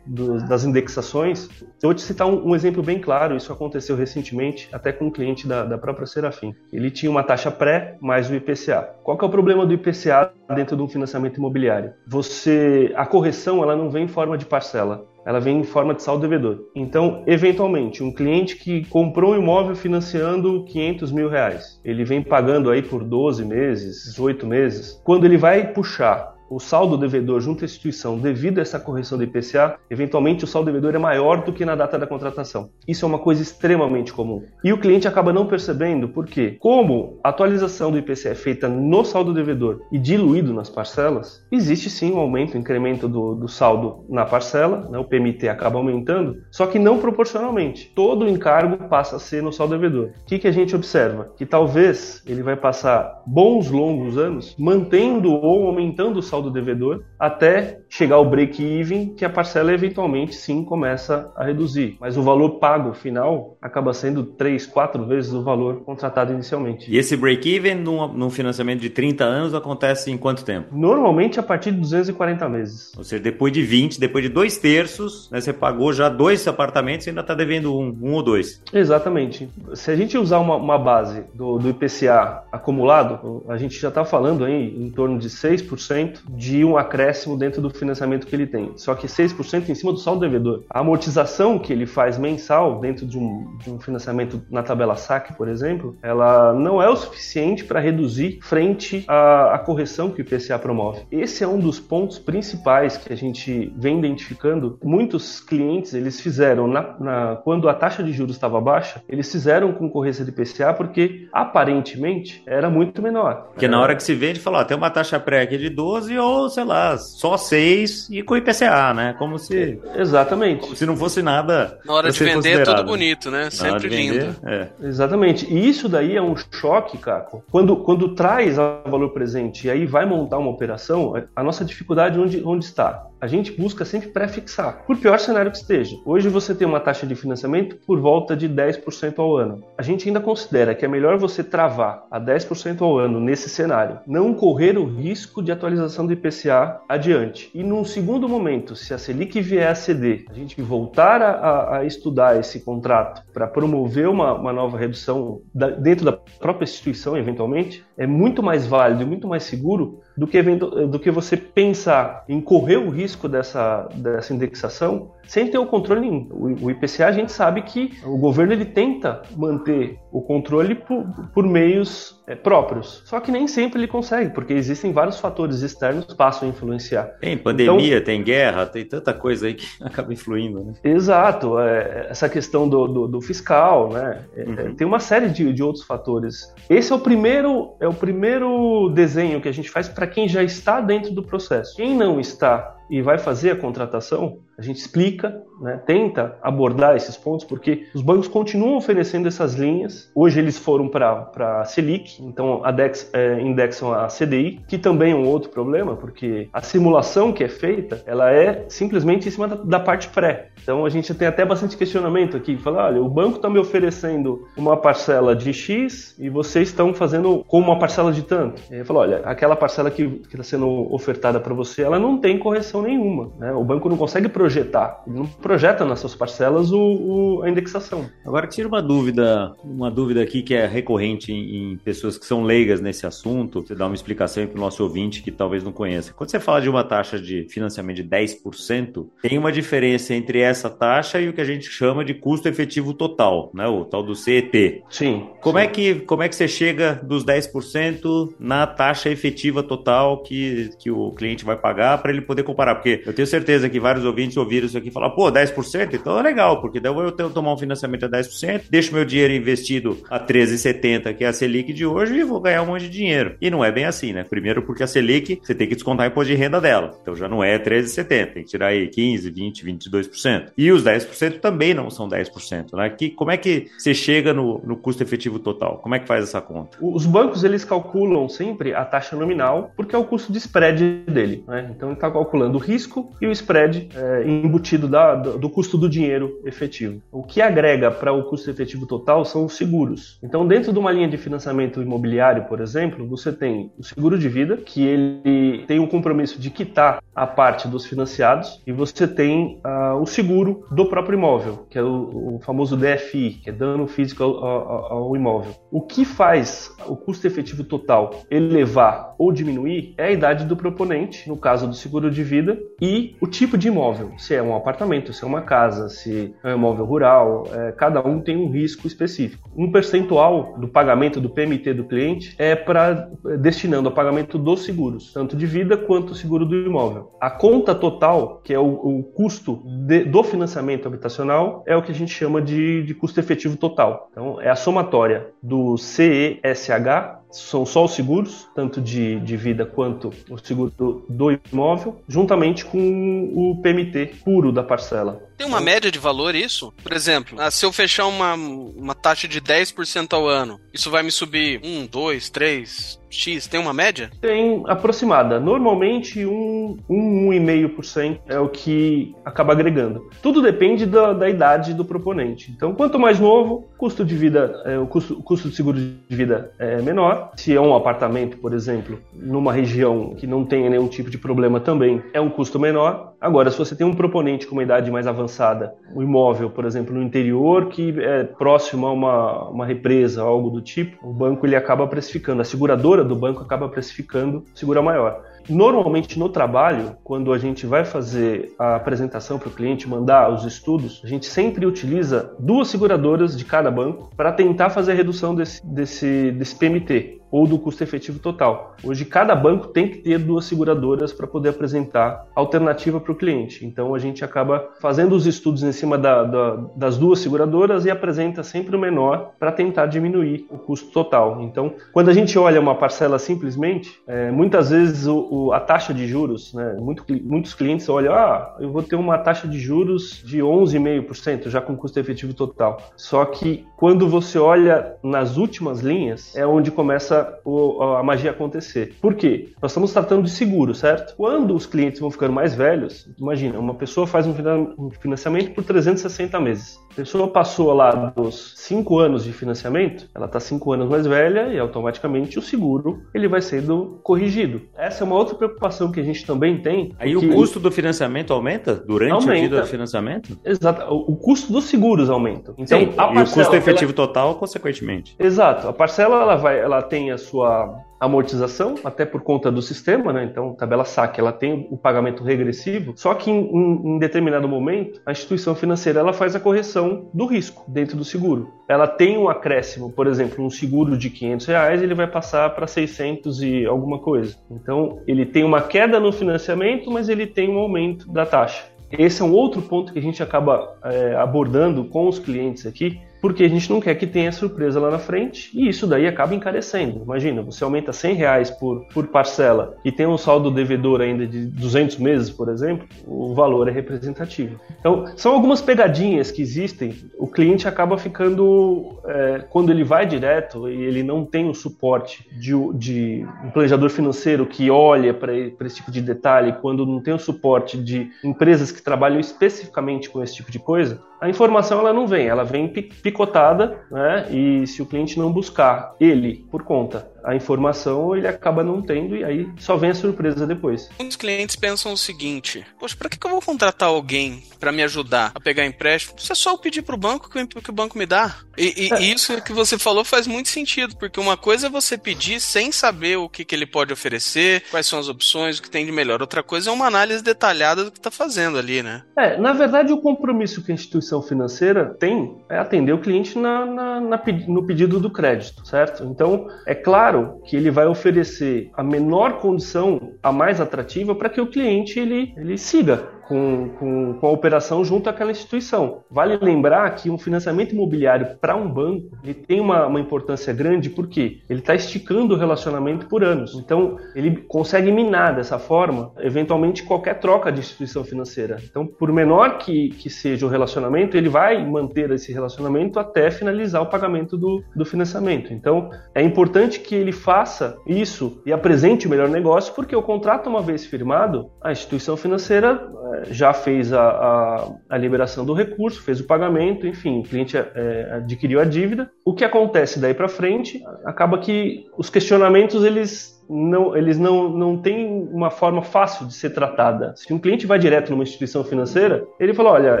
das 0.48 0.64
indexações. 0.64 1.48
Eu 1.80 1.88
vou 1.88 1.94
te 1.94 2.02
citar 2.02 2.26
um, 2.26 2.48
um, 2.48 2.56
exemplo 2.56 2.82
bem 2.82 2.98
claro, 2.98 3.36
isso 3.36 3.52
aconteceu 3.52 3.94
recentemente, 3.94 4.68
até 4.72 4.92
com 4.92 5.06
um 5.06 5.10
cliente 5.12 5.46
da, 5.46 5.64
da 5.64 5.78
própria 5.78 6.06
Serafim. 6.06 6.52
Ele 6.72 6.90
tinha 6.90 7.10
uma 7.10 7.22
taxa 7.22 7.52
pré 7.52 7.96
mais 8.00 8.28
o 8.28 8.34
IPCA. 8.34 8.96
Qual 9.04 9.16
que 9.16 9.24
é 9.24 9.28
o 9.28 9.30
problema 9.30 9.64
do 9.64 9.72
IPCA 9.72 10.32
dentro 10.56 10.76
de 10.76 10.82
um 10.82 10.88
financiamento 10.88 11.36
imobiliário? 11.36 11.92
Você, 12.08 12.92
a 12.96 13.06
correção 13.06 13.62
ela 13.62 13.76
não 13.76 13.90
vem 13.90 14.04
em 14.04 14.08
forma 14.08 14.39
de 14.40 14.46
parcela, 14.46 15.06
ela 15.24 15.38
vem 15.38 15.60
em 15.60 15.64
forma 15.64 15.94
de 15.94 16.02
saldo 16.02 16.22
devedor. 16.22 16.64
Então, 16.74 17.22
eventualmente, 17.26 18.02
um 18.02 18.12
cliente 18.12 18.56
que 18.56 18.84
comprou 18.86 19.32
um 19.32 19.38
imóvel 19.38 19.76
financiando 19.76 20.64
500 20.64 21.12
mil 21.12 21.28
reais, 21.28 21.80
ele 21.84 22.04
vem 22.04 22.22
pagando 22.22 22.70
aí 22.70 22.82
por 22.82 23.04
12 23.04 23.44
meses, 23.44 24.04
18 24.06 24.46
meses. 24.46 25.00
Quando 25.04 25.24
ele 25.24 25.36
vai 25.36 25.72
puxar 25.72 26.34
o 26.50 26.58
saldo 26.58 26.98
devedor 26.98 27.40
junto 27.40 27.64
à 27.64 27.66
instituição 27.66 28.18
devido 28.18 28.58
a 28.58 28.62
essa 28.62 28.80
correção 28.80 29.16
do 29.16 29.24
IPCA, 29.24 29.78
eventualmente 29.88 30.44
o 30.44 30.46
saldo 30.46 30.66
devedor 30.66 30.94
é 30.94 30.98
maior 30.98 31.44
do 31.44 31.52
que 31.52 31.64
na 31.64 31.76
data 31.76 31.98
da 31.98 32.06
contratação. 32.06 32.70
Isso 32.86 33.04
é 33.04 33.08
uma 33.08 33.18
coisa 33.18 33.40
extremamente 33.40 34.12
comum. 34.12 34.44
E 34.64 34.72
o 34.72 34.78
cliente 34.78 35.06
acaba 35.06 35.32
não 35.32 35.46
percebendo 35.46 36.08
porque, 36.08 36.56
como 36.58 37.20
a 37.22 37.28
atualização 37.28 37.92
do 37.92 37.98
IPCA 37.98 38.30
é 38.30 38.34
feita 38.34 38.68
no 38.68 39.04
saldo 39.04 39.32
devedor 39.32 39.82
e 39.92 39.98
diluído 39.98 40.52
nas 40.52 40.68
parcelas, 40.68 41.46
existe 41.52 41.88
sim 41.88 42.12
um 42.12 42.18
aumento, 42.18 42.56
um 42.56 42.60
incremento 42.60 43.08
do, 43.08 43.34
do 43.34 43.48
saldo 43.48 44.04
na 44.08 44.24
parcela, 44.24 44.88
né? 44.90 44.98
o 44.98 45.04
PMT 45.04 45.48
acaba 45.48 45.78
aumentando, 45.78 46.42
só 46.50 46.66
que 46.66 46.78
não 46.78 46.98
proporcionalmente. 46.98 47.92
Todo 47.94 48.24
o 48.24 48.28
encargo 48.28 48.88
passa 48.88 49.16
a 49.16 49.20
ser 49.20 49.42
no 49.42 49.52
saldo 49.52 49.76
devedor. 49.76 50.10
O 50.22 50.24
que, 50.26 50.38
que 50.38 50.48
a 50.48 50.52
gente 50.52 50.74
observa? 50.74 51.32
Que 51.36 51.46
talvez 51.46 52.22
ele 52.26 52.42
vai 52.42 52.56
passar 52.56 53.22
bons 53.26 53.70
longos 53.70 54.18
anos 54.18 54.56
mantendo 54.58 55.32
ou 55.32 55.66
aumentando 55.66 56.18
o 56.18 56.22
saldo 56.22 56.39
saldo 56.40 56.50
devedor, 56.50 57.02
até 57.18 57.80
chegar 57.88 58.16
ao 58.16 58.24
break-even, 58.24 59.14
que 59.14 59.24
a 59.24 59.30
parcela 59.30 59.72
eventualmente 59.72 60.34
sim 60.34 60.64
começa 60.64 61.30
a 61.36 61.44
reduzir. 61.44 61.96
Mas 62.00 62.16
o 62.16 62.22
valor 62.22 62.58
pago 62.58 62.94
final 62.94 63.58
acaba 63.60 63.92
sendo 63.92 64.24
3, 64.24 64.66
4 64.66 65.04
vezes 65.06 65.32
o 65.32 65.42
valor 65.42 65.82
contratado 65.84 66.32
inicialmente. 66.32 66.90
E 66.90 66.96
esse 66.96 67.16
break-even 67.16 67.74
num, 67.74 68.08
num 68.08 68.30
financiamento 68.30 68.80
de 68.80 68.88
30 68.88 69.24
anos 69.24 69.54
acontece 69.54 70.10
em 70.10 70.16
quanto 70.16 70.44
tempo? 70.44 70.68
Normalmente 70.72 71.38
a 71.38 71.42
partir 71.42 71.72
de 71.72 71.80
240 71.80 72.48
meses. 72.48 72.92
Ou 72.96 73.04
seja, 73.04 73.22
depois 73.22 73.52
de 73.52 73.62
20, 73.62 74.00
depois 74.00 74.24
de 74.24 74.30
dois 74.30 74.56
terços, 74.56 75.28
né, 75.30 75.40
você 75.40 75.52
pagou 75.52 75.92
já 75.92 76.08
dois 76.08 76.46
apartamentos 76.48 77.06
e 77.06 77.10
ainda 77.10 77.20
está 77.20 77.34
devendo 77.34 77.76
um, 77.76 77.96
um 78.02 78.14
ou 78.14 78.22
dois. 78.22 78.62
Exatamente. 78.72 79.48
Se 79.74 79.90
a 79.90 79.96
gente 79.96 80.16
usar 80.16 80.38
uma, 80.38 80.56
uma 80.56 80.78
base 80.78 81.24
do, 81.34 81.58
do 81.58 81.68
IPCA 81.68 82.44
acumulado, 82.50 83.44
a 83.48 83.56
gente 83.58 83.78
já 83.78 83.88
está 83.88 84.04
falando 84.04 84.44
aí 84.44 84.74
em 84.76 84.90
torno 84.90 85.18
de 85.18 85.28
6% 85.28 86.20
de 86.36 86.64
um 86.64 86.76
acréscimo 86.76 87.36
dentro 87.36 87.60
do 87.60 87.70
financiamento 87.70 88.26
que 88.26 88.34
ele 88.34 88.46
tem. 88.46 88.72
Só 88.76 88.94
que 88.94 89.06
6% 89.06 89.68
em 89.68 89.74
cima 89.74 89.92
do 89.92 89.98
saldo 89.98 90.20
devedor. 90.20 90.64
A 90.70 90.80
amortização 90.80 91.58
que 91.58 91.72
ele 91.72 91.86
faz 91.86 92.18
mensal 92.18 92.80
dentro 92.80 93.06
de 93.06 93.18
um, 93.18 93.56
de 93.58 93.70
um 93.70 93.80
financiamento 93.80 94.42
na 94.50 94.62
tabela 94.62 94.96
SAC, 94.96 95.36
por 95.36 95.48
exemplo, 95.48 95.96
ela 96.02 96.52
não 96.52 96.82
é 96.82 96.88
o 96.88 96.96
suficiente 96.96 97.64
para 97.64 97.80
reduzir 97.80 98.38
frente 98.42 99.04
à, 99.08 99.54
à 99.54 99.58
correção 99.58 100.10
que 100.10 100.20
o 100.20 100.22
IPCA 100.22 100.58
promove. 100.58 101.02
Esse 101.10 101.42
é 101.44 101.48
um 101.48 101.58
dos 101.58 101.80
pontos 101.80 102.18
principais 102.18 102.96
que 102.96 103.12
a 103.12 103.16
gente 103.16 103.72
vem 103.76 103.98
identificando. 103.98 104.78
Muitos 104.82 105.40
clientes 105.40 105.94
eles 105.94 106.20
fizeram 106.20 106.66
na, 106.66 106.96
na 106.98 107.36
quando 107.36 107.68
a 107.68 107.74
taxa 107.74 108.02
de 108.02 108.12
juros 108.12 108.36
estava 108.36 108.60
baixa, 108.60 109.02
eles 109.08 109.30
fizeram 109.30 109.72
com 109.72 109.88
correção 109.88 110.24
de 110.24 110.30
IPCA 110.30 110.74
porque 110.74 111.28
aparentemente 111.32 112.42
era 112.46 112.70
muito 112.70 113.02
menor. 113.02 113.48
Porque 113.52 113.68
na 113.68 113.80
hora 113.80 113.94
que 113.96 114.02
se 114.02 114.14
vende, 114.14 114.40
falou, 114.40 114.64
tem 114.64 114.76
uma 114.76 114.90
taxa 114.90 115.18
pré 115.18 115.42
aqui 115.42 115.58
de 115.58 115.68
12 115.68 116.18
ou 116.20 116.48
sei 116.48 116.64
lá, 116.64 116.96
só 116.96 117.36
6 117.36 118.08
e 118.10 118.22
com 118.22 118.36
IPCA, 118.36 118.94
né? 118.94 119.14
Como 119.18 119.38
se 119.38 119.80
Exatamente. 119.94 120.60
Como 120.60 120.76
se 120.76 120.86
não 120.86 120.96
fosse 120.96 121.22
nada. 121.22 121.78
Na 121.84 121.94
hora 121.94 122.10
de 122.10 122.24
vender 122.24 122.60
é 122.60 122.64
tudo 122.64 122.84
bonito, 122.84 123.30
né? 123.30 123.50
Sempre 123.50 123.88
lindo. 123.88 124.14
Vender, 124.14 124.36
é. 124.44 124.68
Exatamente. 124.82 125.52
E 125.52 125.68
isso 125.68 125.88
daí 125.88 126.16
é 126.16 126.22
um 126.22 126.34
choque, 126.36 126.98
Caco. 126.98 127.42
Quando, 127.50 127.76
quando 127.76 128.14
traz 128.14 128.58
a 128.58 128.80
valor 128.86 129.10
presente 129.10 129.66
e 129.66 129.70
aí 129.70 129.86
vai 129.86 130.06
montar 130.06 130.38
uma 130.38 130.50
operação, 130.50 131.14
a 131.34 131.42
nossa 131.42 131.64
dificuldade 131.64 132.18
onde, 132.18 132.42
onde 132.44 132.64
está? 132.64 133.06
A 133.20 133.26
gente 133.26 133.52
busca 133.52 133.84
sempre 133.84 134.08
pré-fixar, 134.08 134.82
por 134.86 134.96
pior 134.96 135.18
cenário 135.18 135.50
que 135.50 135.58
esteja. 135.58 135.94
Hoje 136.06 136.30
você 136.30 136.54
tem 136.54 136.66
uma 136.66 136.80
taxa 136.80 137.06
de 137.06 137.14
financiamento 137.14 137.76
por 137.86 138.00
volta 138.00 138.34
de 138.34 138.48
10% 138.48 139.18
ao 139.18 139.36
ano. 139.36 139.62
A 139.76 139.82
gente 139.82 140.08
ainda 140.08 140.20
considera 140.20 140.74
que 140.74 140.86
é 140.86 140.88
melhor 140.88 141.18
você 141.18 141.44
travar 141.44 142.06
a 142.10 142.18
10% 142.18 142.80
ao 142.80 142.98
ano 142.98 143.20
nesse 143.20 143.50
cenário, 143.50 143.98
não 144.06 144.32
correr 144.32 144.78
o 144.78 144.86
risco 144.86 145.42
de 145.42 145.52
atualização 145.52 146.06
do 146.06 146.14
IPCA 146.14 146.80
adiante. 146.88 147.50
E 147.54 147.62
num 147.62 147.84
segundo 147.84 148.26
momento, 148.26 148.74
se 148.74 148.94
a 148.94 148.98
Selic 148.98 149.38
vier 149.42 149.68
a 149.68 149.74
ceder, 149.74 150.24
a 150.30 150.32
gente 150.32 150.60
voltar 150.62 151.20
a, 151.20 151.76
a 151.76 151.84
estudar 151.84 152.40
esse 152.40 152.60
contrato 152.60 153.22
para 153.34 153.46
promover 153.46 154.08
uma, 154.08 154.32
uma, 154.32 154.52
nova 154.52 154.78
redução 154.78 155.42
da, 155.54 155.68
dentro 155.68 156.06
da 156.06 156.12
própria 156.12 156.64
instituição, 156.64 157.18
eventualmente, 157.18 157.84
é 157.98 158.06
muito 158.06 158.42
mais 158.42 158.66
válido 158.66 159.02
e 159.02 159.06
muito 159.06 159.28
mais 159.28 159.42
seguro 159.42 160.00
do 160.20 160.26
que, 160.26 160.42
do 160.42 160.98
que 160.98 161.10
você 161.10 161.34
pensar 161.34 162.24
em 162.28 162.42
correr 162.42 162.76
o 162.76 162.90
risco 162.90 163.26
dessa, 163.26 163.88
dessa 163.94 164.34
indexação 164.34 165.12
sem 165.30 165.46
ter 165.46 165.58
o 165.58 165.66
controle 165.66 166.00
nenhum. 166.00 166.26
O, 166.32 166.70
IPCA 166.72 167.06
a 167.06 167.12
gente 167.12 167.30
sabe 167.30 167.62
que 167.62 167.92
o 168.04 168.18
governo 168.18 168.52
ele 168.52 168.64
tenta 168.64 169.22
manter 169.36 169.96
o 170.10 170.20
controle 170.20 170.74
por, 170.74 171.04
por 171.32 171.46
meios 171.46 172.20
é, 172.26 172.34
próprios. 172.34 173.00
Só 173.04 173.20
que 173.20 173.30
nem 173.30 173.46
sempre 173.46 173.78
ele 173.78 173.86
consegue, 173.86 174.34
porque 174.34 174.52
existem 174.52 174.92
vários 174.92 175.20
fatores 175.20 175.62
externos 175.62 176.04
que 176.04 176.16
passam 176.16 176.48
a 176.48 176.50
influenciar. 176.50 177.04
Tem 177.20 177.38
pandemia, 177.38 177.98
então, 177.98 178.06
tem 178.06 178.24
guerra, 178.24 178.66
tem 178.66 178.84
tanta 178.84 179.14
coisa 179.14 179.46
aí 179.46 179.54
que 179.54 179.68
acaba 179.80 180.12
influindo. 180.12 180.64
Né? 180.64 180.72
Exato. 180.82 181.60
É, 181.60 182.08
essa 182.10 182.28
questão 182.28 182.68
do, 182.68 182.88
do, 182.88 183.06
do 183.06 183.20
fiscal, 183.20 183.90
né? 183.92 184.24
É, 184.34 184.42
uhum. 184.42 184.74
Tem 184.74 184.84
uma 184.84 184.98
série 184.98 185.28
de, 185.28 185.52
de 185.52 185.62
outros 185.62 185.84
fatores. 185.84 186.52
Esse 186.68 186.92
é 186.92 186.96
o 186.96 186.98
primeiro 186.98 187.76
é 187.78 187.86
o 187.86 187.94
primeiro 187.94 188.88
desenho 188.88 189.40
que 189.40 189.48
a 189.48 189.52
gente 189.52 189.70
faz 189.70 189.88
para 189.88 190.08
quem 190.10 190.28
já 190.28 190.42
está 190.42 190.80
dentro 190.80 191.12
do 191.12 191.22
processo. 191.22 191.76
Quem 191.76 191.94
não 191.94 192.20
está 192.20 192.79
e 192.90 193.00
vai 193.00 193.18
fazer 193.18 193.52
a 193.52 193.56
contratação, 193.56 194.38
a 194.58 194.62
gente 194.62 194.76
explica, 194.76 195.42
né, 195.60 195.80
tenta 195.86 196.36
abordar 196.42 196.94
esses 196.96 197.16
pontos, 197.16 197.46
porque 197.46 197.86
os 197.94 198.02
bancos 198.02 198.28
continuam 198.28 198.76
oferecendo 198.76 199.26
essas 199.26 199.54
linhas. 199.54 200.10
Hoje 200.14 200.38
eles 200.38 200.58
foram 200.58 200.88
para 200.88 201.60
a 201.60 201.64
Selic, 201.64 202.22
então 202.22 202.62
a 202.64 202.70
Dex, 202.70 203.08
é, 203.14 203.40
indexam 203.40 203.92
a 203.92 204.08
CDI, 204.08 204.60
que 204.68 204.76
também 204.76 205.12
é 205.12 205.14
um 205.14 205.26
outro 205.26 205.50
problema, 205.50 205.96
porque 205.96 206.48
a 206.52 206.60
simulação 206.60 207.32
que 207.32 207.44
é 207.44 207.48
feita, 207.48 208.02
ela 208.04 208.30
é 208.30 208.66
simplesmente 208.68 209.28
em 209.28 209.30
cima 209.30 209.48
da, 209.48 209.54
da 209.54 209.80
parte 209.80 210.08
pré. 210.08 210.50
Então 210.62 210.84
a 210.84 210.90
gente 210.90 211.14
tem 211.14 211.28
até 211.28 211.44
bastante 211.44 211.76
questionamento 211.76 212.36
aqui, 212.36 212.58
fala, 212.58 212.86
olha, 212.86 213.02
o 213.02 213.08
banco 213.08 213.36
está 213.36 213.48
me 213.48 213.58
oferecendo 213.58 214.46
uma 214.56 214.76
parcela 214.76 215.34
de 215.34 215.52
X 215.54 216.16
e 216.18 216.28
vocês 216.28 216.68
estão 216.68 216.92
fazendo 216.92 217.44
com 217.46 217.58
uma 217.60 217.78
parcela 217.78 218.12
de 218.12 218.22
tanto. 218.22 218.60
E 218.70 218.84
fala, 218.84 219.00
olha, 219.00 219.16
aquela 219.24 219.56
parcela 219.56 219.90
que 219.90 220.20
está 220.30 220.42
sendo 220.42 220.92
ofertada 220.92 221.40
para 221.40 221.54
você, 221.54 221.82
ela 221.82 221.98
não 221.98 222.18
tem 222.18 222.38
correção 222.38 222.79
nenhuma. 222.82 223.30
Né? 223.38 223.52
O 223.52 223.64
banco 223.64 223.88
não 223.88 223.96
consegue 223.96 224.28
projetar 224.28 224.60
projetar. 224.60 225.02
Ele 225.06 225.16
não 225.16 225.26
projeta 225.26 225.84
nas 225.84 226.00
suas 226.00 226.14
parcelas 226.14 226.72
o, 226.72 226.78
o, 226.78 227.42
a 227.42 227.50
indexação. 227.50 228.08
Agora 228.24 228.46
tira 228.46 228.68
uma 228.68 228.82
dúvida, 228.82 229.54
uma 229.64 229.90
dúvida 229.90 230.22
aqui 230.22 230.42
que 230.42 230.54
é 230.54 230.66
recorrente 230.66 231.32
em, 231.32 231.72
em 231.72 231.76
pessoas 231.78 232.18
que 232.18 232.26
são 232.26 232.42
leigas 232.42 232.80
nesse 232.80 233.06
assunto. 233.06 233.62
Você 233.62 233.74
dá 233.74 233.86
uma 233.86 233.94
explicação 233.94 234.46
para 234.46 234.56
o 234.56 234.60
nosso 234.60 234.82
ouvinte 234.82 235.22
que 235.22 235.30
talvez 235.30 235.62
não 235.62 235.72
conheça. 235.72 236.12
Quando 236.12 236.30
você 236.30 236.40
fala 236.40 236.60
de 236.60 236.68
uma 236.68 236.84
taxa 236.84 237.18
de 237.18 237.46
financiamento 237.48 237.96
de 237.96 238.04
10%, 238.04 239.06
tem 239.22 239.38
uma 239.38 239.52
diferença 239.52 240.14
entre 240.14 240.40
essa 240.40 240.68
taxa 240.68 241.20
e 241.20 241.28
o 241.28 241.32
que 241.32 241.40
a 241.40 241.44
gente 241.44 241.68
chama 241.68 242.04
de 242.04 242.14
custo 242.14 242.48
efetivo 242.48 242.94
total, 242.94 243.50
né? 243.54 243.66
O 243.66 243.84
tal 243.84 244.02
do 244.02 244.14
CET. 244.14 244.82
Sim. 244.88 245.28
Como 245.40 245.58
sim. 245.58 245.64
é 245.64 245.68
que 245.68 245.94
como 246.00 246.22
é 246.22 246.28
que 246.28 246.36
você 246.36 246.48
chega 246.48 247.00
dos 247.02 247.24
10% 247.24 248.34
na 248.38 248.66
taxa 248.66 249.10
efetiva 249.10 249.62
total 249.62 250.22
que, 250.22 250.70
que 250.78 250.90
o 250.90 251.12
cliente 251.12 251.44
vai 251.44 251.56
pagar 251.56 251.98
para 251.98 252.10
ele 252.10 252.20
poder 252.20 252.42
comparar? 252.42 252.69
Porque 252.74 253.02
eu 253.06 253.12
tenho 253.12 253.26
certeza 253.26 253.68
que 253.68 253.80
vários 253.80 254.04
ouvintes 254.04 254.36
ouviram 254.36 254.66
isso 254.66 254.78
aqui 254.78 254.88
e 254.88 254.92
falaram, 254.92 255.14
pô, 255.14 255.30
10%? 255.30 255.94
Então 255.94 256.18
é 256.18 256.22
legal, 256.22 256.60
porque 256.60 256.80
daí 256.80 256.94
eu 256.94 257.12
tenho 257.12 257.30
tomar 257.30 257.52
um 257.52 257.58
financiamento 257.58 258.04
a 258.04 258.08
10%, 258.08 258.64
deixo 258.70 258.94
meu 258.94 259.04
dinheiro 259.04 259.32
investido 259.32 259.98
a 260.08 260.18
13,70, 260.18 261.14
que 261.14 261.24
é 261.24 261.28
a 261.28 261.32
Selic 261.32 261.72
de 261.72 261.86
hoje, 261.86 262.14
e 262.14 262.24
vou 262.24 262.40
ganhar 262.40 262.62
um 262.62 262.66
monte 262.66 262.82
de 262.82 262.90
dinheiro. 262.90 263.36
E 263.40 263.50
não 263.50 263.64
é 263.64 263.70
bem 263.70 263.84
assim, 263.84 264.12
né? 264.12 264.24
Primeiro 264.28 264.62
porque 264.62 264.82
a 264.82 264.86
Selic, 264.86 265.40
você 265.42 265.54
tem 265.54 265.68
que 265.68 265.74
descontar 265.74 266.06
o 266.06 266.10
imposto 266.10 266.32
de 266.32 266.38
renda 266.38 266.60
dela. 266.60 266.96
Então 267.00 267.14
já 267.14 267.28
não 267.28 267.42
é 267.42 267.58
13,70, 267.58 268.32
tem 268.32 268.42
que 268.42 268.50
tirar 268.50 268.68
aí 268.68 268.88
15, 268.88 269.30
20, 269.30 269.64
22%. 269.64 270.52
E 270.56 270.70
os 270.70 270.84
10% 270.84 271.40
também 271.40 271.74
não 271.74 271.90
são 271.90 272.08
10%, 272.08 272.76
né? 272.76 272.90
Que, 272.90 273.10
como 273.10 273.30
é 273.30 273.36
que 273.36 273.66
você 273.78 273.94
chega 273.94 274.32
no, 274.32 274.60
no 274.64 274.76
custo 274.76 275.02
efetivo 275.02 275.38
total? 275.38 275.78
Como 275.78 275.94
é 275.94 275.98
que 275.98 276.06
faz 276.06 276.24
essa 276.24 276.40
conta? 276.40 276.78
Os 276.80 277.06
bancos, 277.06 277.44
eles 277.44 277.64
calculam 277.64 278.28
sempre 278.28 278.74
a 278.74 278.84
taxa 278.84 279.16
nominal, 279.16 279.72
porque 279.76 279.94
é 279.94 279.98
o 279.98 280.04
custo 280.04 280.32
de 280.32 280.38
spread 280.38 281.04
dele, 281.06 281.44
né? 281.46 281.70
Então 281.74 281.88
ele 281.88 281.96
está 281.96 282.10
calculando 282.10 282.58
risco 282.60 283.12
e 283.20 283.26
o 283.26 283.32
spread 283.32 283.88
é, 283.94 284.28
embutido 284.28 284.86
da, 284.86 285.14
do, 285.14 285.50
custo 285.50 285.76
do 285.76 285.88
dinheiro 285.88 286.40
efetivo. 286.44 287.02
O 287.10 287.22
que 287.22 287.42
agrega 287.42 287.90
para 287.90 288.12
o 288.12 288.24
custo 288.24 288.50
efetivo 288.50 288.86
total 288.86 289.24
são 289.24 289.44
os 289.44 289.56
seguros. 289.56 290.18
Então, 290.22 290.46
dentro 290.46 290.72
de 290.72 290.78
uma 290.78 290.92
linha 290.92 291.08
de 291.08 291.16
financiamento 291.16 291.82
imobiliário, 291.82 292.44
por 292.44 292.60
exemplo, 292.60 293.06
você 293.06 293.32
tem 293.32 293.72
o 293.78 293.82
seguro 293.82 294.18
de 294.18 294.28
vida, 294.28 294.56
que 294.56 294.82
ele 294.82 295.64
tem 295.66 295.80
um 295.80 295.86
compromisso 295.86 296.40
de 296.40 296.50
quitar 296.50 297.02
a 297.14 297.26
parte 297.26 297.66
dos 297.68 297.84
financiados, 297.84 298.62
e 298.66 298.72
você 298.72 299.06
tem 299.06 299.60
uh, 299.64 300.00
o 300.00 300.06
seguro 300.06 300.64
do 300.70 300.86
próprio 300.86 301.16
imóvel, 301.16 301.66
que 301.68 301.78
é 301.78 301.82
o, 301.82 302.36
o 302.36 302.40
famoso 302.42 302.76
DFI, 302.76 303.40
que 303.42 303.50
é 303.50 303.52
dano 303.52 303.86
físico 303.86 304.22
ao, 304.22 304.44
ao, 304.44 304.92
ao 304.92 305.16
imóvel. 305.16 305.54
O 305.70 305.80
que 305.80 306.04
faz 306.04 306.74
o 306.86 306.96
custo 306.96 307.26
efetivo 307.26 307.64
total 307.64 308.22
elevar 308.30 309.14
ou 309.18 309.32
diminuir 309.32 309.94
é 309.98 310.06
a 310.06 310.10
idade 310.10 310.44
do 310.44 310.56
proponente, 310.56 311.28
no 311.28 311.36
caso 311.36 311.66
do 311.66 311.74
seguro 311.74 312.10
de 312.10 312.22
vida, 312.22 312.49
e 312.80 313.16
o 313.20 313.26
tipo 313.26 313.58
de 313.58 313.68
imóvel 313.68 314.12
se 314.16 314.34
é 314.34 314.42
um 314.42 314.54
apartamento, 314.54 315.12
se 315.12 315.24
é 315.24 315.26
uma 315.26 315.42
casa, 315.42 315.88
se 315.88 316.34
é 316.42 316.48
um 316.50 316.56
imóvel 316.56 316.84
rural, 316.84 317.44
é, 317.52 317.72
cada 317.72 318.06
um 318.06 318.20
tem 318.20 318.36
um 318.36 318.50
risco 318.50 318.86
específico. 318.86 319.50
Um 319.56 319.70
percentual 319.70 320.54
do 320.58 320.68
pagamento 320.68 321.20
do 321.20 321.28
PMT 321.28 321.74
do 321.74 321.84
cliente 321.84 322.34
é 322.38 322.54
para 322.54 323.10
é, 323.26 323.36
destinando 323.36 323.88
ao 323.88 323.94
pagamento 323.94 324.38
dos 324.38 324.64
seguros, 324.64 325.12
tanto 325.12 325.36
de 325.36 325.46
vida 325.46 325.76
quanto 325.76 326.14
seguro 326.14 326.44
do 326.44 326.56
imóvel. 326.56 327.12
A 327.20 327.30
conta 327.30 327.74
total, 327.74 328.40
que 328.44 328.52
é 328.52 328.58
o, 328.58 328.66
o 328.66 329.02
custo 329.02 329.62
de, 329.86 330.04
do 330.04 330.22
financiamento 330.22 330.86
habitacional, 330.86 331.64
é 331.66 331.76
o 331.76 331.82
que 331.82 331.92
a 331.92 331.94
gente 331.94 332.12
chama 332.12 332.40
de, 332.40 332.82
de 332.82 332.94
custo 332.94 333.20
efetivo 333.20 333.56
total. 333.56 334.08
Então, 334.10 334.40
é 334.40 334.48
a 334.48 334.56
somatória 334.56 335.28
do 335.42 335.76
CESH 335.76 337.19
são 337.30 337.64
só 337.64 337.84
os 337.84 337.92
seguros, 337.92 338.48
tanto 338.54 338.80
de, 338.80 339.20
de 339.20 339.36
vida 339.36 339.64
quanto 339.64 340.12
o 340.28 340.38
seguro 340.38 340.72
do, 340.76 341.06
do, 341.08 341.40
imóvel, 341.52 342.02
juntamente 342.08 342.64
com 342.64 343.32
o 343.34 343.60
PMT 343.62 344.22
puro 344.24 344.52
da 344.52 344.62
parcela. 344.62 345.22
Tem 345.36 345.46
uma 345.46 345.60
média 345.60 345.90
de 345.90 345.98
valor 345.98 346.34
isso? 346.34 346.72
Por 346.82 346.92
exemplo, 346.92 347.40
ah, 347.40 347.50
se 347.50 347.64
eu 347.64 347.72
fechar 347.72 348.06
uma, 348.06 348.34
uma 348.34 348.94
taxa 348.94 349.26
de 349.26 349.40
10% 349.40 350.12
ao 350.12 350.28
ano, 350.28 350.60
isso 350.72 350.90
vai 350.90 351.02
me 351.02 351.10
subir 351.10 351.60
1, 351.64 351.86
2, 351.86 352.30
3, 352.30 352.99
X? 353.10 353.46
Tem 353.46 353.60
uma 353.60 353.72
média? 353.72 354.10
Tem 354.20 354.62
aproximada. 354.66 355.40
Normalmente, 355.40 356.24
um, 356.24 356.78
um 356.88 357.30
1,5% 357.30 358.20
é 358.28 358.38
o 358.38 358.48
que 358.48 359.14
acaba 359.24 359.52
agregando. 359.52 360.08
Tudo 360.22 360.40
depende 360.40 360.86
da, 360.86 361.12
da 361.12 361.28
idade 361.28 361.74
do 361.74 361.84
proponente. 361.84 362.50
Então, 362.50 362.74
quanto 362.74 362.98
mais 362.98 363.18
novo, 363.18 363.68
custo 363.76 364.04
de 364.04 364.16
vida, 364.16 364.62
é, 364.64 364.78
o, 364.78 364.86
custo, 364.86 365.18
o 365.18 365.22
custo 365.22 365.48
de 365.48 365.56
seguro 365.56 365.78
de 365.78 365.96
vida 366.08 366.52
é 366.58 366.80
menor. 366.80 367.32
Se 367.36 367.54
é 367.54 367.60
um 367.60 367.74
apartamento, 367.74 368.38
por 368.38 368.54
exemplo, 368.54 368.98
numa 369.12 369.52
região 369.52 370.14
que 370.14 370.26
não 370.26 370.44
tenha 370.44 370.70
nenhum 370.70 370.88
tipo 370.88 371.10
de 371.10 371.18
problema 371.18 371.60
também, 371.60 372.02
é 372.12 372.20
um 372.20 372.30
custo 372.30 372.58
menor. 372.58 373.09
Agora, 373.20 373.50
se 373.50 373.58
você 373.58 373.76
tem 373.76 373.86
um 373.86 373.92
proponente 373.92 374.46
com 374.46 374.54
uma 374.54 374.62
idade 374.62 374.90
mais 374.90 375.06
avançada, 375.06 375.74
um 375.94 376.02
imóvel, 376.02 376.48
por 376.48 376.64
exemplo, 376.64 376.94
no 376.94 377.02
interior, 377.02 377.66
que 377.66 377.94
é 378.00 378.24
próximo 378.24 378.86
a 378.86 378.92
uma, 378.92 379.48
uma 379.50 379.66
represa, 379.66 380.22
algo 380.22 380.48
do 380.48 380.62
tipo, 380.62 381.06
o 381.06 381.12
banco 381.12 381.44
ele 381.44 381.54
acaba 381.54 381.86
precificando, 381.86 382.40
a 382.40 382.44
seguradora 382.44 383.04
do 383.04 383.14
banco 383.14 383.42
acaba 383.42 383.68
precificando 383.68 384.42
segura 384.54 384.80
maior. 384.80 385.22
Normalmente 385.48 386.18
no 386.18 386.30
trabalho, 386.30 386.96
quando 387.04 387.32
a 387.32 387.38
gente 387.38 387.66
vai 387.66 387.84
fazer 387.84 388.54
a 388.58 388.76
apresentação 388.76 389.38
para 389.38 389.48
o 389.48 389.52
cliente, 389.52 389.86
mandar 389.86 390.32
os 390.32 390.46
estudos, 390.46 391.02
a 391.04 391.06
gente 391.06 391.26
sempre 391.26 391.66
utiliza 391.66 392.34
duas 392.38 392.68
seguradoras 392.68 393.36
de 393.36 393.44
cada 393.44 393.70
banco 393.70 394.10
para 394.16 394.32
tentar 394.32 394.70
fazer 394.70 394.92
a 394.92 394.94
redução 394.94 395.34
desse, 395.34 395.64
desse, 395.66 396.30
desse 396.32 396.56
PMT 396.56 397.19
ou 397.30 397.46
do 397.46 397.58
custo 397.58 397.82
efetivo 397.82 398.18
total. 398.18 398.76
Hoje, 398.82 399.04
cada 399.04 399.34
banco 399.34 399.68
tem 399.68 399.88
que 399.88 399.98
ter 399.98 400.18
duas 400.18 400.44
seguradoras 400.44 401.12
para 401.12 401.26
poder 401.26 401.50
apresentar 401.50 402.26
alternativa 402.34 403.00
para 403.00 403.12
o 403.12 403.14
cliente. 403.14 403.64
Então, 403.64 403.94
a 403.94 403.98
gente 403.98 404.24
acaba 404.24 404.70
fazendo 404.80 405.14
os 405.14 405.26
estudos 405.26 405.62
em 405.62 405.72
cima 405.72 405.96
da, 405.96 406.24
da, 406.24 406.56
das 406.76 406.96
duas 406.96 407.20
seguradoras 407.20 407.84
e 407.84 407.90
apresenta 407.90 408.42
sempre 408.42 408.74
o 408.76 408.78
menor 408.78 409.32
para 409.38 409.52
tentar 409.52 409.86
diminuir 409.86 410.46
o 410.50 410.58
custo 410.58 410.90
total. 410.90 411.40
Então, 411.42 411.74
quando 411.92 412.08
a 412.08 412.12
gente 412.12 412.38
olha 412.38 412.60
uma 412.60 412.74
parcela 412.74 413.18
simplesmente, 413.18 414.00
é, 414.06 414.30
muitas 414.30 414.70
vezes 414.70 415.06
o, 415.06 415.28
o, 415.30 415.52
a 415.52 415.60
taxa 415.60 415.94
de 415.94 416.06
juros, 416.06 416.52
né, 416.54 416.76
muito, 416.78 417.04
muitos 417.22 417.54
clientes 417.54 417.88
olham, 417.88 418.14
ah, 418.14 418.56
eu 418.60 418.70
vou 418.70 418.82
ter 418.82 418.96
uma 418.96 419.18
taxa 419.18 419.46
de 419.46 419.58
juros 419.58 420.22
de 420.24 420.38
11,5% 420.38 421.48
já 421.48 421.60
com 421.60 421.76
custo 421.76 421.98
efetivo 421.98 422.34
total. 422.34 422.78
Só 422.96 423.24
que 423.24 423.64
quando 423.76 424.08
você 424.08 424.38
olha 424.38 424.94
nas 425.02 425.36
últimas 425.36 425.80
linhas, 425.80 426.34
é 426.36 426.46
onde 426.46 426.70
começa 426.70 427.19
o, 427.44 427.82
a 427.82 428.02
magia 428.02 428.30
acontecer. 428.30 428.94
Por 429.00 429.14
quê? 429.14 429.48
Nós 429.60 429.72
estamos 429.72 429.92
tratando 429.92 430.24
de 430.24 430.30
seguro, 430.30 430.74
certo? 430.74 431.14
Quando 431.16 431.54
os 431.54 431.66
clientes 431.66 432.00
vão 432.00 432.10
ficando 432.10 432.32
mais 432.32 432.54
velhos, 432.54 433.08
imagina, 433.18 433.58
uma 433.58 433.74
pessoa 433.74 434.06
faz 434.06 434.26
um 434.26 434.90
financiamento 435.00 435.54
por 435.54 435.64
360 435.64 436.38
meses. 436.40 436.78
A 436.90 436.94
pessoa 436.94 437.28
passou 437.28 437.72
lá 437.72 437.90
dos 438.14 438.54
5 438.56 438.98
anos 438.98 439.24
de 439.24 439.32
financiamento, 439.32 440.08
ela 440.14 440.26
está 440.26 440.40
5 440.40 440.72
anos 440.72 440.88
mais 440.88 441.06
velha 441.06 441.48
e 441.52 441.58
automaticamente 441.58 442.38
o 442.38 442.42
seguro 442.42 443.02
ele 443.14 443.28
vai 443.28 443.40
sendo 443.40 444.00
corrigido. 444.02 444.62
Essa 444.76 445.04
é 445.04 445.06
uma 445.06 445.16
outra 445.16 445.34
preocupação 445.34 445.90
que 445.92 446.00
a 446.00 446.02
gente 446.02 446.26
também 446.26 446.60
tem. 446.60 446.94
Aí 446.98 447.16
o 447.16 447.32
custo 447.32 447.60
do 447.60 447.70
financiamento 447.70 448.32
aumenta 448.32 448.74
durante 448.74 449.12
aumenta. 449.12 449.32
a 449.32 449.40
vida 449.40 449.60
do 449.60 449.66
financiamento? 449.66 450.38
Exato. 450.44 450.92
O, 450.92 451.12
o 451.12 451.16
custo 451.16 451.52
dos 451.52 451.64
seguros 451.64 452.10
aumenta. 452.10 452.52
Então, 452.58 452.78
Sim, 452.78 452.92
a 452.96 453.06
parcela, 453.06 453.20
e 453.20 453.22
o 453.22 453.34
custo 453.34 453.56
efetivo 453.56 453.92
ela... 453.92 454.06
total, 454.06 454.34
consequentemente. 454.34 455.14
Exato. 455.18 455.68
A 455.68 455.72
parcela 455.72 456.22
ela 456.22 456.36
vai, 456.36 456.58
ela 456.58 456.82
tem 456.82 457.09
a 457.10 457.18
sua 457.18 457.82
amortização, 458.00 458.76
até 458.82 459.04
por 459.04 459.20
conta 459.20 459.52
do 459.52 459.60
sistema, 459.60 460.12
né? 460.12 460.24
Então, 460.24 460.54
tabela 460.54 460.84
SAC, 460.84 461.18
ela 461.18 461.32
tem 461.32 461.68
o 461.70 461.76
pagamento 461.76 462.24
regressivo, 462.24 462.94
só 462.96 463.12
que 463.12 463.30
em, 463.30 463.38
em, 463.38 463.94
em, 463.94 463.98
determinado 463.98 464.48
momento, 464.48 465.02
a 465.04 465.12
instituição 465.12 465.54
financeira 465.54 466.00
ela 466.00 466.12
faz 466.12 466.34
a 466.34 466.40
correção 466.40 467.10
do 467.12 467.26
risco 467.26 467.64
dentro 467.68 467.96
do 467.96 468.04
seguro. 468.04 468.50
Ela 468.66 468.86
tem 468.86 469.18
um 469.18 469.28
acréscimo, 469.28 469.92
por 469.92 470.06
exemplo, 470.06 470.42
um 470.44 470.48
seguro 470.48 470.96
de 470.96 471.10
500 471.10 471.46
reais, 471.46 471.82
ele 471.82 471.94
vai 471.94 472.06
passar 472.06 472.54
para 472.54 472.66
600 472.66 473.42
e 473.42 473.66
alguma 473.66 473.98
coisa. 473.98 474.36
Então, 474.50 475.02
ele 475.06 475.26
tem 475.26 475.44
uma 475.44 475.60
queda 475.60 476.00
no 476.00 476.10
financiamento, 476.10 476.90
mas 476.90 477.08
ele 477.10 477.26
tem 477.26 477.50
um 477.50 477.58
aumento 477.58 478.10
da 478.10 478.24
taxa. 478.24 478.64
Esse 478.90 479.22
é 479.22 479.24
um 479.24 479.32
outro 479.32 479.62
ponto 479.62 479.92
que 479.92 479.98
a 479.98 480.02
gente 480.02 480.22
acaba 480.22 480.76
é, 480.82 481.14
abordando 481.14 481.84
com 481.84 482.08
os 482.08 482.18
clientes 482.18 482.66
aqui, 482.66 483.00
porque 483.20 483.44
a 483.44 483.48
gente 483.48 483.70
não 483.70 483.80
quer 483.80 483.94
que 483.94 484.06
tenha 484.06 484.32
surpresa 484.32 484.80
lá 484.80 484.90
na 484.90 484.98
frente 484.98 485.50
e 485.54 485.68
isso 485.68 485.86
daí 485.86 486.06
acaba 486.06 486.34
encarecendo. 486.34 487.02
Imagina, 487.02 487.42
você 487.42 487.62
aumenta 487.62 487.92
100 487.92 488.14
reais 488.14 488.50
por, 488.50 488.86
por 488.86 489.06
parcela 489.08 489.76
e 489.84 489.92
tem 489.92 490.06
um 490.06 490.18
saldo 490.18 490.50
devedor 490.50 491.00
ainda 491.00 491.26
de 491.26 491.46
200 491.46 491.98
meses, 491.98 492.30
por 492.30 492.48
exemplo, 492.48 492.86
o 493.06 493.34
valor 493.34 493.68
é 493.68 493.70
representativo. 493.70 494.58
Então, 494.78 495.04
são 495.16 495.32
algumas 495.32 495.60
pegadinhas 495.60 496.30
que 496.30 496.42
existem. 496.42 496.94
O 497.18 497.26
cliente 497.26 497.68
acaba 497.68 497.98
ficando, 497.98 498.98
é, 499.06 499.44
quando 499.50 499.70
ele 499.70 499.84
vai 499.84 500.06
direto 500.06 500.68
e 500.68 500.82
ele 500.82 501.02
não 501.02 501.24
tem 501.24 501.48
o 501.48 501.54
suporte 501.54 502.26
de, 502.32 502.52
de 502.74 503.26
um 503.44 503.50
planejador 503.50 503.90
financeiro 503.90 504.46
que 504.46 504.70
olha 504.70 505.12
para 505.12 505.34
esse 505.34 505.76
tipo 505.76 505.90
de 505.90 506.00
detalhe, 506.00 506.54
quando 506.60 506.86
não 506.86 507.00
tem 507.00 507.14
o 507.14 507.18
suporte 507.18 507.76
de 507.76 508.10
empresas 508.24 508.72
que 508.72 508.82
trabalham 508.82 509.20
especificamente 509.20 510.08
com 510.08 510.22
esse 510.22 510.34
tipo 510.34 510.50
de 510.50 510.58
coisa, 510.58 511.00
a 511.20 511.28
informação 511.28 511.80
ela 511.80 511.92
não 511.92 512.06
vem, 512.06 512.26
ela 512.26 512.44
vem 512.44 512.66
picotada, 512.68 513.78
né? 513.90 514.26
E 514.30 514.66
se 514.66 514.80
o 514.80 514.86
cliente 514.86 515.18
não 515.18 515.30
buscar 515.32 515.94
ele 516.00 516.46
por 516.50 516.62
conta 516.62 517.06
a 517.24 517.34
informação 517.34 518.16
ele 518.16 518.26
acaba 518.26 518.62
não 518.62 518.82
tendo 518.82 519.16
e 519.16 519.24
aí 519.24 519.48
só 519.58 519.76
vem 519.76 519.90
a 519.90 519.94
surpresa 519.94 520.46
depois. 520.46 520.88
Muitos 520.98 521.16
clientes 521.16 521.56
pensam 521.56 521.92
o 521.92 521.96
seguinte: 521.96 522.64
Poxa, 522.78 522.96
para 522.96 523.08
que, 523.08 523.18
que 523.18 523.26
eu 523.26 523.30
vou 523.30 523.42
contratar 523.42 523.88
alguém 523.88 524.42
para 524.58 524.72
me 524.72 524.82
ajudar 524.82 525.32
a 525.34 525.40
pegar 525.40 525.64
empréstimo? 525.66 526.14
Isso 526.18 526.32
é 526.32 526.34
só 526.34 526.52
eu 526.52 526.58
pedir 526.58 526.82
pro 526.82 526.96
banco 526.96 527.30
que, 527.30 527.46
que 527.46 527.70
o 527.70 527.74
banco 527.74 527.98
me 527.98 528.06
dá. 528.06 528.36
E, 528.56 528.88
e 528.88 528.92
é. 528.92 529.00
isso 529.02 529.40
que 529.42 529.52
você 529.52 529.78
falou 529.78 530.04
faz 530.04 530.26
muito 530.26 530.48
sentido, 530.48 530.96
porque 530.96 531.18
uma 531.18 531.36
coisa 531.36 531.66
é 531.68 531.70
você 531.70 531.96
pedir 531.96 532.40
sem 532.40 532.70
saber 532.70 533.16
o 533.16 533.28
que, 533.28 533.44
que 533.44 533.54
ele 533.54 533.66
pode 533.66 533.92
oferecer, 533.92 534.64
quais 534.70 534.86
são 534.86 534.98
as 534.98 535.08
opções, 535.08 535.58
o 535.58 535.62
que 535.62 535.70
tem 535.70 535.86
de 535.86 535.92
melhor. 535.92 536.20
Outra 536.20 536.42
coisa 536.42 536.70
é 536.70 536.72
uma 536.72 536.86
análise 536.86 537.22
detalhada 537.22 537.84
do 537.84 537.90
que 537.90 537.98
está 537.98 538.10
fazendo 538.10 538.58
ali, 538.58 538.82
né? 538.82 539.02
É, 539.16 539.38
na 539.38 539.52
verdade, 539.52 539.92
o 539.92 540.00
compromisso 540.00 540.62
que 540.62 540.70
a 540.70 540.74
instituição 540.74 541.22
financeira 541.22 541.96
tem 541.98 542.38
é 542.48 542.58
atender 542.58 542.92
o 542.92 543.00
cliente 543.00 543.38
na, 543.38 543.64
na, 543.64 544.00
na 544.00 544.22
no 544.46 544.66
pedido 544.66 545.00
do 545.00 545.10
crédito, 545.10 545.66
certo? 545.66 546.04
Então, 546.04 546.48
é 546.66 546.74
claro 546.74 547.09
claro 547.10 547.42
que 547.44 547.56
ele 547.56 547.70
vai 547.70 547.86
oferecer 547.86 548.70
a 548.74 548.82
menor 548.82 549.38
condição, 549.38 550.12
a 550.22 550.30
mais 550.30 550.60
atrativa, 550.60 551.14
para 551.14 551.28
que 551.28 551.40
o 551.40 551.46
cliente 551.46 551.98
ele, 551.98 552.32
ele 552.36 552.56
siga 552.56 553.19
com, 553.30 553.68
com, 553.78 554.14
com, 554.14 554.26
a 554.26 554.30
operação 554.30 554.84
junto 554.84 555.08
àquela 555.08 555.30
instituição. 555.30 556.02
Vale 556.10 556.36
lembrar 556.42 556.90
que 556.96 557.08
um 557.08 557.16
financiamento 557.16 557.72
imobiliário 557.72 558.36
para 558.40 558.56
um 558.56 558.68
banco 558.68 559.16
ele 559.22 559.34
tem 559.34 559.60
uma, 559.60 559.86
uma 559.86 560.00
importância 560.00 560.52
grande 560.52 560.90
porque 560.90 561.38
ele 561.48 561.60
está 561.60 561.72
esticando 561.72 562.34
o 562.34 562.36
relacionamento 562.36 563.06
por 563.06 563.22
anos. 563.22 563.54
Então, 563.54 563.96
ele 564.16 564.36
consegue 564.48 564.90
minar 564.90 565.36
dessa 565.36 565.60
forma, 565.60 566.10
eventualmente, 566.18 566.82
qualquer 566.82 567.20
troca 567.20 567.52
de 567.52 567.60
instituição 567.60 568.02
financeira. 568.02 568.56
Então, 568.68 568.84
por 568.84 569.12
menor 569.12 569.58
que, 569.58 569.90
que 569.90 570.10
seja 570.10 570.44
o 570.44 570.48
relacionamento, 570.48 571.16
ele 571.16 571.28
vai 571.28 571.64
manter 571.64 572.10
esse 572.10 572.32
relacionamento 572.32 572.98
até 572.98 573.30
finalizar 573.30 573.80
o 573.80 573.86
pagamento 573.86 574.36
do, 574.36 574.60
do 574.74 574.84
financiamento. 574.84 575.52
Então, 575.52 575.88
é 576.16 576.22
importante 576.22 576.80
que 576.80 576.96
ele 576.96 577.12
faça 577.12 577.78
isso 577.86 578.42
e 578.44 578.52
apresente 578.52 579.06
o 579.06 579.10
melhor 579.10 579.28
negócio, 579.28 579.72
porque 579.72 579.94
o 579.94 580.02
contrato, 580.02 580.50
uma 580.50 580.60
vez 580.60 580.84
firmado, 580.84 581.48
a 581.62 581.70
instituição 581.70 582.16
financeira 582.16 582.90
já 583.30 583.52
fez 583.52 583.92
a, 583.92 584.00
a, 584.00 584.72
a, 584.90 584.96
liberação 584.96 585.44
do 585.44 585.52
recurso, 585.52 586.02
fez 586.02 586.20
o 586.20 586.24
pagamento, 586.24 586.86
enfim, 586.86 587.20
o 587.20 587.22
cliente 587.22 587.56
é, 587.56 588.14
adquiriu 588.14 588.60
a 588.60 588.64
dívida. 588.64 589.10
O 589.24 589.34
que 589.34 589.44
acontece 589.44 589.98
daí 589.98 590.14
para 590.14 590.28
frente 590.28 590.82
acaba 591.04 591.38
que 591.38 591.86
os 591.96 592.10
questionamentos 592.10 592.84
eles 592.84 593.39
não, 593.50 593.96
eles 593.96 594.18
não, 594.18 594.48
não 594.48 594.76
têm 594.76 595.28
uma 595.32 595.50
forma 595.50 595.82
fácil 595.82 596.26
de 596.26 596.34
ser 596.34 596.50
tratada. 596.50 597.12
Se 597.16 597.32
um 597.32 597.38
cliente 597.38 597.66
vai 597.66 597.78
direto 597.78 598.10
numa 598.10 598.22
instituição 598.22 598.62
financeira, 598.62 599.24
ele 599.40 599.52
fala: 599.52 599.70
olha, 599.70 600.00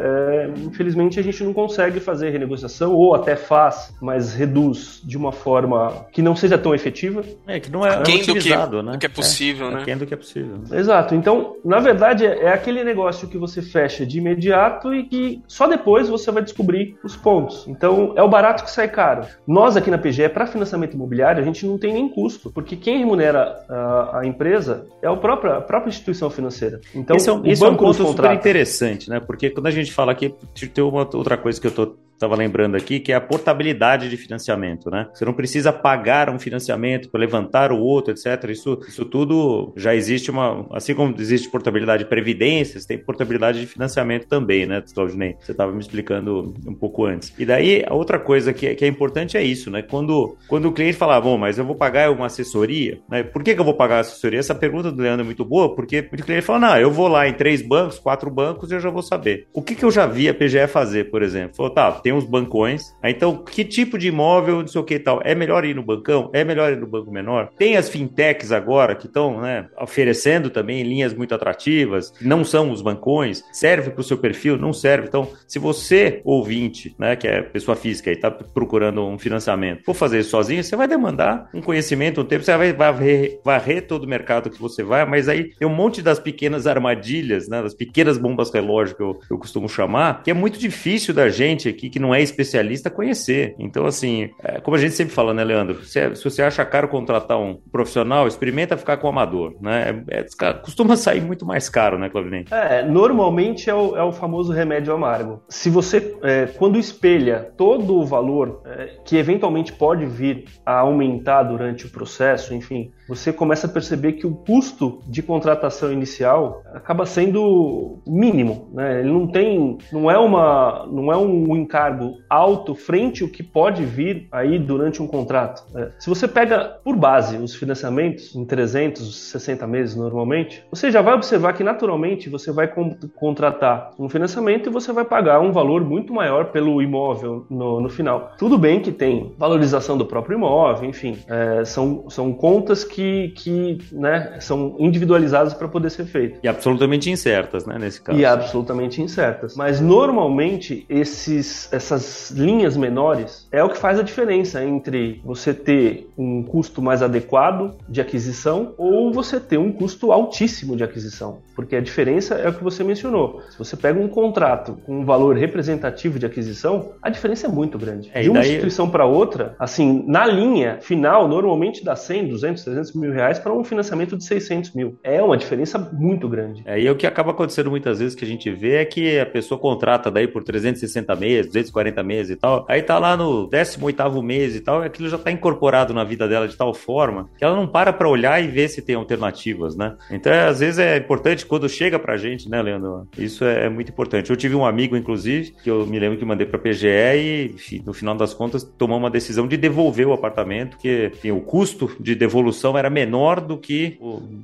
é, 0.00 0.50
infelizmente 0.58 1.18
a 1.18 1.22
gente 1.22 1.42
não 1.42 1.54
consegue 1.54 1.98
fazer 1.98 2.28
renegociação, 2.30 2.92
ou 2.92 3.14
até 3.14 3.34
faz, 3.34 3.94
mas 4.02 4.34
reduz 4.34 5.00
de 5.02 5.16
uma 5.16 5.32
forma 5.32 6.06
que 6.12 6.20
não 6.20 6.36
seja 6.36 6.58
tão 6.58 6.74
efetiva. 6.74 7.24
É, 7.46 7.58
que 7.58 7.70
não 7.70 7.86
é 7.86 7.96
aquém 7.96 8.18
do 8.18 8.34
que, 8.34 8.50
né? 8.50 8.66
do 8.66 8.98
que 8.98 9.06
é 9.06 9.08
possível, 9.08 9.68
é, 9.68 9.70
né? 9.70 9.80
Aquém 9.80 9.96
do 9.96 10.06
que 10.06 10.12
é 10.12 10.16
possível. 10.16 10.60
Exato. 10.70 11.14
Então, 11.14 11.56
na 11.64 11.80
verdade, 11.80 12.26
é 12.26 12.52
aquele 12.52 12.84
negócio 12.84 13.28
que 13.28 13.38
você 13.38 13.62
fecha 13.62 14.04
de 14.04 14.18
imediato 14.18 14.92
e 14.92 15.04
que 15.04 15.42
só 15.48 15.66
depois 15.66 16.08
você 16.08 16.30
vai 16.30 16.42
descobrir 16.42 16.96
os 17.02 17.16
pontos. 17.16 17.66
Então, 17.66 18.12
é 18.16 18.22
o 18.22 18.28
barato 18.28 18.64
que 18.64 18.70
sai 18.70 18.88
caro. 18.88 19.22
Nós 19.46 19.76
aqui 19.76 19.90
na 19.90 19.96
PGE, 19.96 20.28
para 20.28 20.46
financiamento 20.46 20.94
imobiliário, 20.94 21.40
a 21.40 21.44
gente 21.44 21.64
não 21.66 21.78
tem 21.78 21.94
nem 21.94 22.08
custo, 22.08 22.50
porque 22.50 22.76
quem 22.76 22.98
remunera 22.98 23.37
a, 23.68 24.18
a 24.20 24.26
empresa 24.26 24.86
é 25.02 25.06
a 25.06 25.16
própria, 25.16 25.56
a 25.56 25.60
própria 25.60 25.90
instituição 25.90 26.30
financeira. 26.30 26.80
Então, 26.94 27.16
esse 27.16 27.28
é 27.28 27.32
um, 27.32 27.46
esse 27.46 27.64
é 27.64 27.68
um 27.68 27.76
ponto 27.76 28.06
super 28.06 28.32
interessante, 28.32 29.08
né? 29.08 29.20
Porque 29.20 29.50
quando 29.50 29.66
a 29.66 29.70
gente 29.70 29.92
fala 29.92 30.12
aqui, 30.12 30.34
tem 30.72 30.84
uma 30.84 31.08
outra 31.14 31.36
coisa 31.36 31.60
que 31.60 31.66
eu 31.66 31.70
estou 31.70 31.96
estava 32.18 32.36
lembrando 32.36 32.76
aqui, 32.76 32.98
que 33.00 33.12
é 33.12 33.14
a 33.14 33.20
portabilidade 33.20 34.10
de 34.10 34.16
financiamento, 34.16 34.90
né? 34.90 35.08
Você 35.14 35.24
não 35.24 35.32
precisa 35.32 35.72
pagar 35.72 36.28
um 36.28 36.38
financiamento 36.38 37.08
para 37.08 37.20
levantar 37.20 37.72
o 37.72 37.78
outro, 37.78 38.12
etc. 38.12 38.50
Isso, 38.50 38.78
isso 38.86 39.04
tudo 39.04 39.72
já 39.76 39.94
existe 39.94 40.30
uma, 40.30 40.66
assim 40.72 40.94
como 40.94 41.14
existe 41.18 41.48
portabilidade 41.48 42.04
de 42.04 42.08
previdências, 42.08 42.84
tem 42.84 42.98
portabilidade 42.98 43.60
de 43.60 43.66
financiamento 43.66 44.26
também, 44.26 44.66
né, 44.66 44.82
Claudinei? 44.92 45.36
Você 45.40 45.52
estava 45.52 45.72
me 45.72 45.80
explicando 45.80 46.54
um 46.66 46.74
pouco 46.74 47.04
antes. 47.06 47.32
E 47.38 47.44
daí, 47.44 47.84
a 47.86 47.94
outra 47.94 48.18
coisa 48.18 48.52
que, 48.52 48.66
é, 48.66 48.74
que 48.74 48.84
é 48.84 48.88
importante 48.88 49.36
é 49.36 49.42
isso, 49.42 49.70
né? 49.70 49.82
Quando, 49.82 50.36
quando 50.48 50.66
o 50.66 50.72
cliente 50.72 50.96
fala, 50.96 51.20
bom, 51.20 51.38
mas 51.38 51.58
eu 51.58 51.64
vou 51.64 51.76
pagar 51.76 52.10
uma 52.10 52.26
assessoria, 52.26 53.00
né? 53.08 53.22
Por 53.22 53.42
que, 53.42 53.54
que 53.54 53.60
eu 53.60 53.64
vou 53.64 53.74
pagar 53.74 54.00
assessoria? 54.00 54.40
Essa 54.40 54.54
pergunta 54.54 54.90
do 54.90 55.02
Leandro 55.02 55.22
é 55.22 55.24
muito 55.24 55.44
boa, 55.44 55.74
porque 55.74 56.08
o 56.12 56.16
cliente 56.24 56.42
fala, 56.42 56.58
não, 56.58 56.76
eu 56.78 56.90
vou 56.90 57.06
lá 57.06 57.28
em 57.28 57.32
três 57.32 57.62
bancos, 57.62 57.98
quatro 57.98 58.30
bancos 58.30 58.70
e 58.70 58.74
eu 58.74 58.80
já 58.80 58.90
vou 58.90 59.02
saber. 59.02 59.46
O 59.52 59.62
que, 59.62 59.74
que 59.74 59.84
eu 59.84 59.90
já 59.90 60.06
vi 60.06 60.28
a 60.28 60.34
PGE 60.34 60.66
fazer, 60.66 61.10
por 61.10 61.22
exemplo? 61.22 61.56
Falou, 61.56 61.72
tá, 61.72 61.92
tem 62.08 62.14
uns 62.14 62.24
bancões, 62.24 62.96
então 63.04 63.36
que 63.36 63.62
tipo 63.62 63.98
de 63.98 64.08
imóvel, 64.08 64.60
não 64.60 64.66
sei 64.66 64.80
o 64.80 64.84
que 64.84 64.94
e 64.94 64.98
tal, 64.98 65.20
é 65.22 65.34
melhor 65.34 65.62
ir 65.66 65.74
no 65.74 65.82
bancão? 65.82 66.30
É 66.32 66.42
melhor 66.42 66.72
ir 66.72 66.78
no 66.78 66.86
banco 66.86 67.10
menor? 67.10 67.50
Tem 67.58 67.76
as 67.76 67.90
fintechs 67.90 68.50
agora 68.50 68.94
que 68.94 69.06
estão 69.06 69.42
né, 69.42 69.68
oferecendo 69.78 70.48
também 70.48 70.82
linhas 70.82 71.12
muito 71.12 71.34
atrativas, 71.34 72.14
não 72.18 72.44
são 72.44 72.70
os 72.70 72.80
bancões, 72.80 73.44
serve 73.52 73.90
para 73.90 74.00
o 74.00 74.04
seu 74.04 74.16
perfil? 74.16 74.56
Não 74.56 74.72
serve. 74.72 75.06
Então, 75.06 75.28
se 75.46 75.58
você, 75.58 76.22
ouvinte, 76.24 76.96
né, 76.98 77.14
que 77.14 77.28
é 77.28 77.42
pessoa 77.42 77.76
física 77.76 78.08
e 78.08 78.14
está 78.14 78.30
procurando 78.30 79.04
um 79.04 79.18
financiamento, 79.18 79.84
for 79.84 79.92
fazer 79.92 80.20
isso 80.20 80.30
sozinho, 80.30 80.64
você 80.64 80.76
vai 80.76 80.88
demandar 80.88 81.50
um 81.52 81.60
conhecimento, 81.60 82.22
um 82.22 82.24
tempo, 82.24 82.42
você 82.42 82.56
vai 82.56 82.72
varrer, 82.72 83.38
varrer 83.44 83.86
todo 83.86 84.04
o 84.04 84.08
mercado 84.08 84.48
que 84.48 84.58
você 84.58 84.82
vai, 84.82 85.04
mas 85.04 85.28
aí 85.28 85.54
tem 85.58 85.68
um 85.68 85.74
monte 85.74 86.00
das 86.00 86.18
pequenas 86.18 86.66
armadilhas, 86.66 87.48
né, 87.48 87.62
das 87.62 87.74
pequenas 87.74 88.16
bombas 88.16 88.50
relógio 88.50 88.96
que 88.96 89.02
eu, 89.02 89.20
eu 89.30 89.36
costumo 89.36 89.68
chamar, 89.68 90.22
que 90.22 90.30
é 90.30 90.34
muito 90.34 90.58
difícil 90.58 91.12
da 91.12 91.28
gente 91.28 91.68
aqui, 91.68 91.90
que 91.90 91.97
não 91.98 92.14
é 92.14 92.22
especialista, 92.22 92.90
conhecer. 92.90 93.54
Então, 93.58 93.86
assim, 93.86 94.30
é, 94.42 94.60
como 94.60 94.76
a 94.76 94.80
gente 94.80 94.94
sempre 94.94 95.14
fala, 95.14 95.32
né, 95.34 95.44
Leandro? 95.44 95.82
Se, 95.84 96.14
se, 96.14 96.24
você 96.24 96.42
acha 96.42 96.64
caro 96.64 96.88
contratar 96.88 97.38
um 97.38 97.54
profissional, 97.70 98.26
experimenta 98.26 98.76
ficar 98.76 98.96
com 98.96 99.06
o 99.06 99.10
amador, 99.10 99.54
né? 99.60 100.02
É, 100.08 100.20
é, 100.20 100.52
costuma 100.54 100.96
sair 100.96 101.20
muito 101.20 101.46
mais 101.46 101.68
caro, 101.68 101.98
né, 101.98 102.08
Claudinei? 102.08 102.46
É, 102.50 102.82
normalmente 102.82 103.70
é 103.70 103.74
o, 103.74 103.96
é 103.96 104.02
o 104.02 104.12
famoso 104.12 104.52
remédio 104.52 104.92
amargo. 104.92 105.42
Se 105.48 105.70
você, 105.70 106.16
é, 106.22 106.46
quando 106.46 106.78
espelha 106.78 107.52
todo 107.56 107.96
o 107.96 108.04
valor 108.04 108.62
é, 108.66 108.90
que 109.04 109.16
eventualmente 109.16 109.72
pode 109.72 110.06
vir 110.06 110.44
a 110.64 110.78
aumentar 110.78 111.42
durante 111.42 111.86
o 111.86 111.90
processo, 111.90 112.54
enfim, 112.54 112.90
você 113.08 113.32
começa 113.32 113.66
a 113.66 113.70
perceber 113.70 114.12
que 114.12 114.26
o 114.26 114.34
custo 114.34 115.00
de 115.06 115.22
contratação 115.22 115.92
inicial 115.92 116.62
acaba 116.72 117.06
sendo 117.06 117.98
mínimo, 118.06 118.68
né? 118.72 119.00
Ele 119.00 119.10
não 119.10 119.26
tem, 119.26 119.78
não 119.92 120.10
é 120.10 120.18
uma, 120.18 120.86
não 120.90 121.12
é 121.12 121.16
um 121.16 121.56
encargo 121.56 122.18
alto 122.28 122.74
frente 122.74 123.22
ao 123.22 123.28
que 123.28 123.42
pode 123.42 123.84
vir 123.84 124.28
aí 124.30 124.58
durante 124.58 125.02
um 125.02 125.06
contrato. 125.06 125.64
Né? 125.72 125.90
Se 125.98 126.08
você 126.08 126.28
pega 126.28 126.78
por 126.84 126.96
base 126.96 127.36
os 127.36 127.54
financiamentos 127.54 128.34
em 128.34 128.44
360 128.44 129.66
meses 129.66 129.96
normalmente, 129.96 130.64
você 130.70 130.90
já 130.90 131.00
vai 131.00 131.14
observar 131.14 131.52
que 131.52 131.64
naturalmente 131.64 132.28
você 132.28 132.52
vai 132.52 132.70
contratar 133.14 133.90
um 133.98 134.08
financiamento 134.08 134.68
e 134.68 134.72
você 134.72 134.92
vai 134.92 135.04
pagar 135.04 135.40
um 135.40 135.52
valor 135.52 135.84
muito 135.84 136.12
maior 136.12 136.46
pelo 136.46 136.82
imóvel 136.82 137.46
no, 137.48 137.80
no 137.80 137.88
final. 137.88 138.32
Tudo 138.38 138.58
bem 138.58 138.80
que 138.80 138.92
tem 138.92 139.34
valorização 139.38 139.96
do 139.96 140.04
próprio 140.04 140.36
imóvel, 140.36 140.88
enfim, 140.88 141.18
é, 141.28 141.64
são, 141.64 142.08
são 142.08 142.32
contas 142.32 142.84
que, 142.84 142.97
que 143.02 143.78
né, 143.92 144.36
são 144.40 144.76
individualizadas 144.78 145.54
para 145.54 145.68
poder 145.68 145.90
ser 145.90 146.04
feito. 146.04 146.40
E 146.42 146.48
absolutamente 146.48 147.10
incertas, 147.10 147.66
né, 147.66 147.78
nesse 147.78 148.00
caso. 148.00 148.18
E 148.18 148.24
absolutamente 148.24 149.00
incertas. 149.02 149.56
Mas 149.56 149.80
normalmente 149.80 150.84
esses, 150.88 151.72
essas 151.72 152.30
linhas 152.30 152.76
menores 152.76 153.48
é 153.52 153.62
o 153.62 153.68
que 153.68 153.78
faz 153.78 153.98
a 153.98 154.02
diferença 154.02 154.64
entre 154.64 155.20
você 155.24 155.52
ter 155.54 156.08
um 156.16 156.42
custo 156.42 156.80
mais 156.82 157.02
adequado 157.02 157.76
de 157.88 158.00
aquisição 158.00 158.74
ou 158.76 159.12
você 159.12 159.38
ter 159.40 159.58
um 159.58 159.72
custo 159.72 160.12
altíssimo 160.12 160.76
de 160.76 160.84
aquisição. 160.84 161.38
Porque 161.54 161.76
a 161.76 161.80
diferença 161.80 162.34
é 162.34 162.48
o 162.48 162.54
que 162.54 162.62
você 162.62 162.84
mencionou. 162.84 163.42
Se 163.50 163.58
você 163.58 163.76
pega 163.76 163.98
um 163.98 164.08
contrato 164.08 164.78
com 164.86 165.00
um 165.00 165.04
valor 165.04 165.36
representativo 165.36 166.18
de 166.18 166.26
aquisição, 166.26 166.92
a 167.02 167.10
diferença 167.10 167.46
é 167.46 167.50
muito 167.50 167.78
grande. 167.78 168.10
É, 168.14 168.22
de 168.22 168.30
uma 168.30 168.40
daí... 168.40 168.48
instituição 168.48 168.88
para 168.88 169.04
outra, 169.04 169.56
assim, 169.58 170.04
na 170.06 170.26
linha 170.26 170.78
final, 170.80 171.28
normalmente 171.28 171.84
dá 171.84 171.96
100, 171.96 172.28
200, 172.28 172.64
300 172.64 172.87
mil 172.94 173.12
reais 173.12 173.38
para 173.38 173.52
um 173.52 173.64
financiamento 173.64 174.16
de 174.16 174.24
600 174.24 174.74
mil. 174.74 174.98
É 175.02 175.22
uma 175.22 175.36
diferença 175.36 175.78
muito 175.78 176.28
grande. 176.28 176.62
É, 176.64 176.80
e 176.80 176.88
o 176.88 176.96
que 176.96 177.06
acaba 177.06 177.30
acontecendo 177.30 177.70
muitas 177.70 177.98
vezes 177.98 178.14
que 178.14 178.24
a 178.24 178.28
gente 178.28 178.50
vê 178.50 178.76
é 178.76 178.84
que 178.84 179.18
a 179.18 179.26
pessoa 179.26 179.58
contrata 179.58 180.10
daí 180.10 180.26
por 180.26 180.42
360 180.42 181.14
meses, 181.16 181.46
240 181.46 182.02
meses 182.02 182.30
e 182.32 182.36
tal, 182.36 182.64
aí 182.68 182.82
tá 182.82 182.98
lá 182.98 183.16
no 183.16 183.48
18º 183.48 184.22
mês 184.22 184.56
e 184.56 184.60
tal, 184.60 184.82
e 184.82 184.86
aquilo 184.86 185.08
já 185.08 185.18
tá 185.18 185.30
incorporado 185.30 185.92
na 185.92 186.04
vida 186.04 186.28
dela 186.28 186.48
de 186.48 186.56
tal 186.56 186.72
forma 186.74 187.28
que 187.36 187.44
ela 187.44 187.56
não 187.56 187.66
para 187.66 187.92
para 187.92 188.08
olhar 188.08 188.42
e 188.42 188.48
ver 188.48 188.68
se 188.68 188.82
tem 188.82 188.94
alternativas, 188.94 189.76
né? 189.76 189.96
Então, 190.10 190.32
é, 190.32 190.46
às 190.46 190.60
vezes 190.60 190.78
é 190.78 190.96
importante 190.96 191.46
quando 191.46 191.68
chega 191.68 191.98
pra 191.98 192.16
gente, 192.16 192.48
né, 192.48 192.60
Leandro? 192.62 193.06
Isso 193.16 193.44
é, 193.44 193.66
é 193.66 193.68
muito 193.68 193.90
importante. 193.90 194.30
Eu 194.30 194.36
tive 194.36 194.54
um 194.54 194.64
amigo, 194.64 194.96
inclusive, 194.96 195.52
que 195.62 195.70
eu 195.70 195.86
me 195.86 195.98
lembro 195.98 196.18
que 196.18 196.24
mandei 196.24 196.46
pra 196.46 196.58
PGE 196.58 196.86
e, 196.86 197.52
enfim, 197.54 197.82
no 197.84 197.92
final 197.92 198.14
das 198.14 198.34
contas, 198.34 198.62
tomou 198.62 198.98
uma 198.98 199.10
decisão 199.10 199.46
de 199.46 199.56
devolver 199.56 200.06
o 200.06 200.12
apartamento, 200.12 200.70
porque 200.70 201.10
enfim, 201.14 201.30
o 201.30 201.40
custo 201.40 201.90
de 202.00 202.14
devolução 202.14 202.76
era 202.78 202.90
menor 202.90 203.40
do 203.40 203.58
que 203.58 203.98